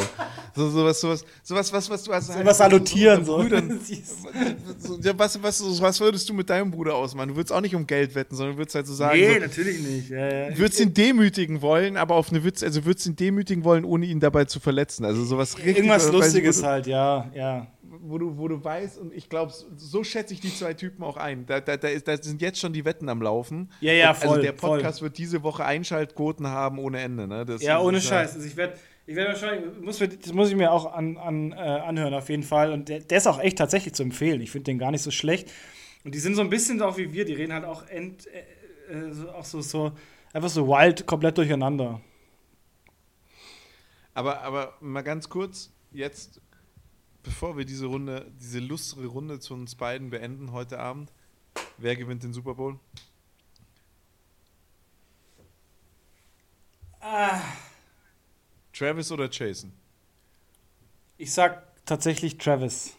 [0.55, 2.27] So sowas, sowas, sowas, was, was du hast.
[2.27, 3.43] So was salutieren, so.
[4.77, 4.99] so.
[5.01, 7.29] ja, was, was, was würdest du mit deinem Bruder ausmachen?
[7.29, 9.19] Du würdest auch nicht um Geld wetten, sondern würdest halt so sagen.
[9.19, 10.09] Nee, so, natürlich nicht.
[10.09, 10.57] Ja, ja.
[10.57, 14.21] Würdest ihn demütigen wollen, aber auf eine Witz, also würdest ihn demütigen wollen, ohne ihn
[14.21, 15.03] dabei zu verletzen.
[15.03, 15.75] Also sowas richtig.
[15.77, 17.67] Irgendwas Lustiges halt, ja, ja
[18.09, 21.17] wo du, wo du weißt, und ich glaube, so schätze ich die zwei Typen auch
[21.17, 21.45] ein.
[21.45, 23.71] Da, da, da, ist, da sind jetzt schon die Wetten am Laufen.
[23.81, 24.29] Ja, ja, also voll.
[24.29, 25.07] Also der Podcast voll.
[25.07, 27.27] wird diese Woche Einschaltquoten haben ohne Ende.
[27.27, 27.45] Ne?
[27.45, 28.35] Das, ja, ohne Scheiß.
[28.35, 28.75] Also ich werde
[29.07, 32.43] ich werde wahrscheinlich, muss, das muss ich mir auch an, an, äh, anhören auf jeden
[32.43, 32.71] Fall.
[32.71, 34.41] Und der, der, ist auch echt tatsächlich zu empfehlen.
[34.41, 35.51] Ich finde den gar nicht so schlecht.
[36.03, 37.25] Und die sind so ein bisschen auch wie wir.
[37.25, 39.91] Die reden halt auch, end, äh, äh so, auch so, so,
[40.33, 42.01] einfach so wild, komplett durcheinander.
[44.15, 46.41] Aber, aber mal ganz kurz, jetzt
[47.25, 51.11] bevor wir diese Runde, diese lustige Runde zu uns beiden beenden heute Abend,
[51.77, 52.79] wer gewinnt den Super Bowl?
[57.01, 57.41] Ah.
[58.71, 59.73] Travis oder Jason?
[61.17, 62.95] Ich sag tatsächlich Travis.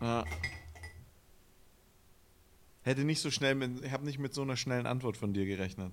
[0.00, 0.24] Ah.
[2.82, 5.46] Hätte nicht so schnell, mit, ich habe nicht mit so einer schnellen Antwort von dir
[5.46, 5.92] gerechnet.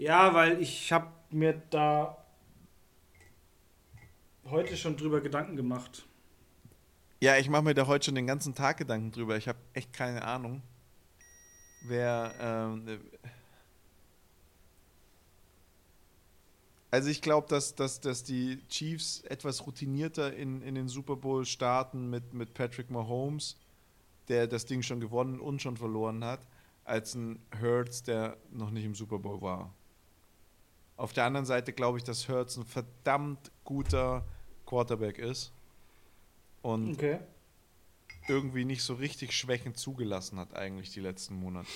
[0.00, 2.16] Ja, weil ich habe mir da
[4.46, 6.06] heute schon drüber Gedanken gemacht.
[7.20, 9.36] Ja, ich mache mir da heute schon den ganzen Tag Gedanken drüber.
[9.36, 10.62] Ich habe echt keine Ahnung,
[11.82, 12.32] wer.
[12.40, 12.98] Ähm,
[16.90, 21.44] also ich glaube, dass, dass, dass die Chiefs etwas routinierter in, in den Super Bowl
[21.44, 23.58] starten mit, mit Patrick Mahomes,
[24.28, 26.40] der das Ding schon gewonnen und schon verloren hat,
[26.84, 29.74] als ein Hurts, der noch nicht im Super Bowl war.
[31.00, 34.22] Auf der anderen Seite glaube ich, dass Hurts ein verdammt guter
[34.66, 35.50] Quarterback ist
[36.60, 37.20] und okay.
[38.28, 41.70] irgendwie nicht so richtig Schwächen zugelassen hat eigentlich die letzten Monate.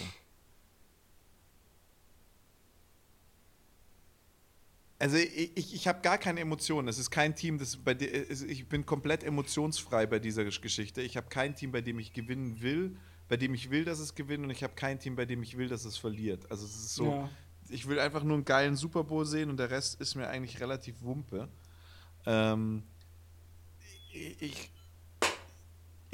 [4.99, 6.89] Also ich, ich, ich habe gar keine Emotionen.
[6.89, 11.01] Es ist kein Team, das bei dir, ich bin komplett emotionsfrei bei dieser Geschichte.
[11.01, 12.99] Ich habe kein Team, bei dem ich gewinnen will,
[13.29, 15.57] bei dem ich will, dass es gewinnt, und ich habe kein Team, bei dem ich
[15.57, 16.51] will, dass es verliert.
[16.51, 17.31] Also es ist so, ja
[17.69, 20.61] ich will einfach nur einen geilen Super Bowl sehen und der Rest ist mir eigentlich
[20.61, 21.49] relativ Wumpe.
[22.27, 22.83] Ähm,
[24.13, 24.71] ich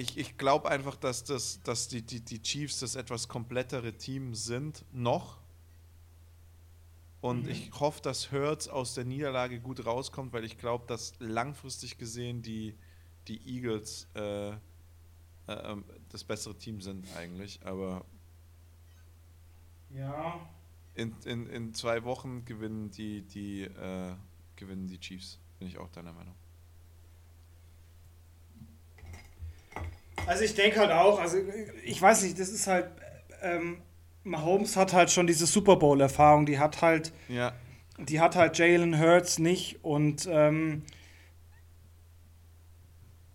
[0.01, 4.35] ich, ich glaube einfach, dass, das, dass die, die, die Chiefs das etwas komplettere Team
[4.35, 5.39] sind, noch.
[7.21, 7.51] Und mhm.
[7.51, 12.41] ich hoffe, dass Hurts aus der Niederlage gut rauskommt, weil ich glaube, dass langfristig gesehen
[12.41, 12.79] die,
[13.29, 14.57] die Eagles äh, äh,
[15.49, 17.61] ähm, das bessere Team sind eigentlich.
[17.65, 18.07] Aber
[19.91, 20.49] ja,
[20.95, 24.13] in, in, in zwei Wochen gewinnen die, die, äh,
[24.57, 25.39] gewinnen die Chiefs.
[25.59, 26.35] Bin ich auch deiner Meinung.
[30.27, 31.39] Also ich denke halt auch, also
[31.85, 32.91] ich weiß nicht, das ist halt,
[33.43, 33.83] ähm,
[34.23, 37.53] Mahomes hat halt schon diese Super Bowl-Erfahrung, die hat halt, ja.
[37.99, 40.83] die hat halt Jalen Hurts nicht und ähm,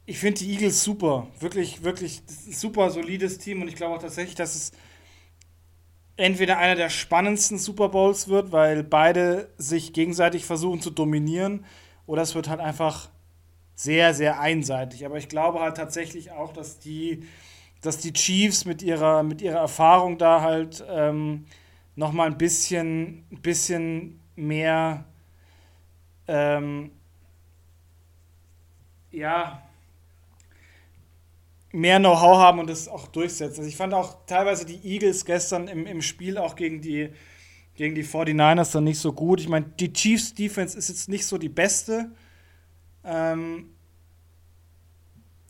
[0.05, 1.27] ich finde die Eagles super.
[1.39, 4.71] Wirklich, wirklich super solides Team und ich glaube auch tatsächlich, dass es
[6.17, 11.65] entweder einer der spannendsten Super Bowls wird, weil beide sich gegenseitig versuchen zu dominieren,
[12.07, 13.09] oder es wird halt einfach
[13.73, 15.05] sehr, sehr einseitig.
[15.05, 17.25] Aber ich glaube halt tatsächlich auch, dass die,
[17.81, 21.45] dass die Chiefs mit ihrer, mit ihrer Erfahrung da halt ähm,
[21.95, 25.05] nochmal ein bisschen, bisschen mehr
[26.27, 26.91] ähm,
[29.11, 29.61] ja,
[31.75, 33.59] mehr Know-how haben und das auch durchsetzen.
[33.59, 37.09] Also ich fand auch teilweise die Eagles gestern im, im Spiel auch gegen die,
[37.75, 39.39] gegen die 49ers dann nicht so gut.
[39.39, 42.11] Ich meine, die Chiefs Defense ist jetzt nicht so die beste.
[43.03, 43.71] Ähm,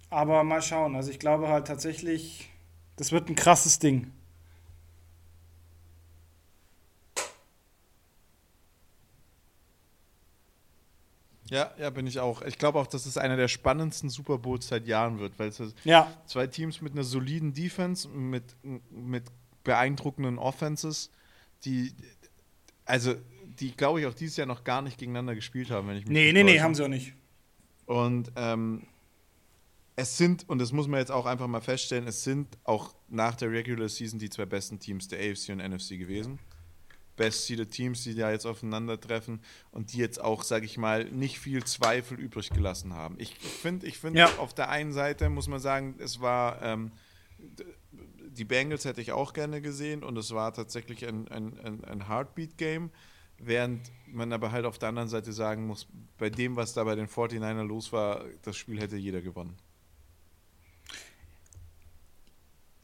[0.09, 0.95] aber mal schauen.
[0.95, 2.49] Also ich glaube halt tatsächlich,
[2.95, 4.11] das wird ein krasses Ding.
[11.49, 12.41] Ja, ja, bin ich auch.
[12.41, 15.61] Ich glaube auch, dass es einer der spannendsten Super Bowls seit Jahren wird, weil es
[15.83, 16.11] ja.
[16.25, 18.43] zwei Teams mit einer soliden Defense, mit,
[18.89, 19.25] mit
[19.63, 21.11] beeindruckenden Offenses,
[21.63, 21.93] die,
[22.85, 23.15] also,
[23.59, 26.13] die, glaube ich, auch dieses Jahr noch gar nicht gegeneinander gespielt haben, wenn ich mich
[26.13, 27.13] Nee, nee, nee, haben sie auch nicht.
[27.85, 28.87] Und ähm,
[29.95, 33.35] es sind, und das muss man jetzt auch einfach mal feststellen, es sind auch nach
[33.35, 36.39] der Regular Season die zwei besten Teams der AFC und NFC gewesen
[37.15, 39.41] best-seeded Teams, die da jetzt aufeinandertreffen
[39.71, 43.15] und die jetzt auch, sage ich mal, nicht viel Zweifel übrig gelassen haben.
[43.19, 44.29] Ich finde, ich finde, ja.
[44.37, 46.91] auf der einen Seite muss man sagen, es war ähm,
[48.35, 52.07] die Bengals hätte ich auch gerne gesehen und es war tatsächlich ein, ein, ein, ein
[52.07, 52.91] Heartbeat-Game,
[53.37, 55.87] während man aber halt auf der anderen Seite sagen muss,
[56.17, 59.57] bei dem, was da bei den 49ers los war, das Spiel hätte jeder gewonnen.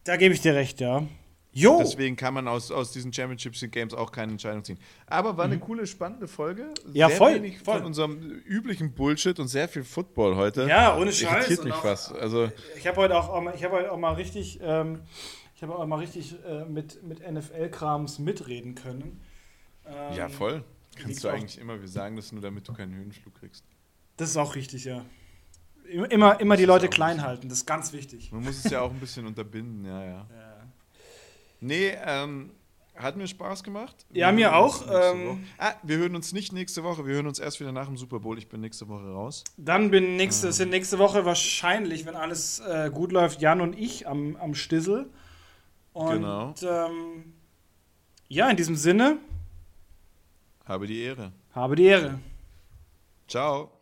[0.04, 1.08] Da gebe ich dir recht, ja.
[1.54, 1.80] Jo.
[1.80, 4.80] Deswegen kann man aus, aus diesen Championship Games auch keine Entscheidung ziehen.
[5.06, 5.62] Aber war eine mhm.
[5.62, 6.74] coole, spannende Folge.
[6.94, 7.36] Ja, sehr voll.
[7.36, 7.78] Wenig voll.
[7.78, 10.68] von unserem üblichen Bullshit und sehr viel Football heute.
[10.68, 11.48] Ja, ohne Scheiß.
[11.50, 12.12] Irritiert mich was.
[12.14, 15.02] Also ich habe heute, auch, ich hab heute auch mal richtig, ähm,
[15.56, 19.22] ich auch mal richtig äh, mit, mit NFL-Krams mitreden können.
[19.86, 20.64] Ähm, ja, voll.
[20.96, 23.66] Kannst du eigentlich immer, wir sagen das nur, damit du keinen Höhenflug kriegst.
[24.18, 25.06] Das ist auch richtig, ja.
[26.10, 28.32] Immer, immer die Leute klein halten, das ist ganz wichtig.
[28.32, 30.28] Man muss es ja auch ein bisschen unterbinden, ja, ja.
[30.30, 30.51] ja.
[31.62, 32.52] Nee, ähm,
[32.96, 33.96] hat mir Spaß gemacht.
[34.12, 34.84] Ja, wir mir auch.
[34.92, 37.98] Ähm, ah, wir hören uns nicht nächste Woche, wir hören uns erst wieder nach dem
[37.98, 38.38] Super Bowl.
[38.38, 39.44] Ich bin nächste Woche raus.
[39.58, 40.54] Dann bin nächste, ähm.
[40.54, 45.10] sind nächste Woche wahrscheinlich, wenn alles äh, gut läuft, Jan und ich am, am Stissel.
[45.94, 46.54] Und, genau.
[46.64, 47.34] Ähm,
[48.28, 49.18] ja, in diesem Sinne.
[50.66, 51.32] Habe die Ehre.
[51.54, 52.20] Habe die Ehre.
[53.28, 53.81] Ciao.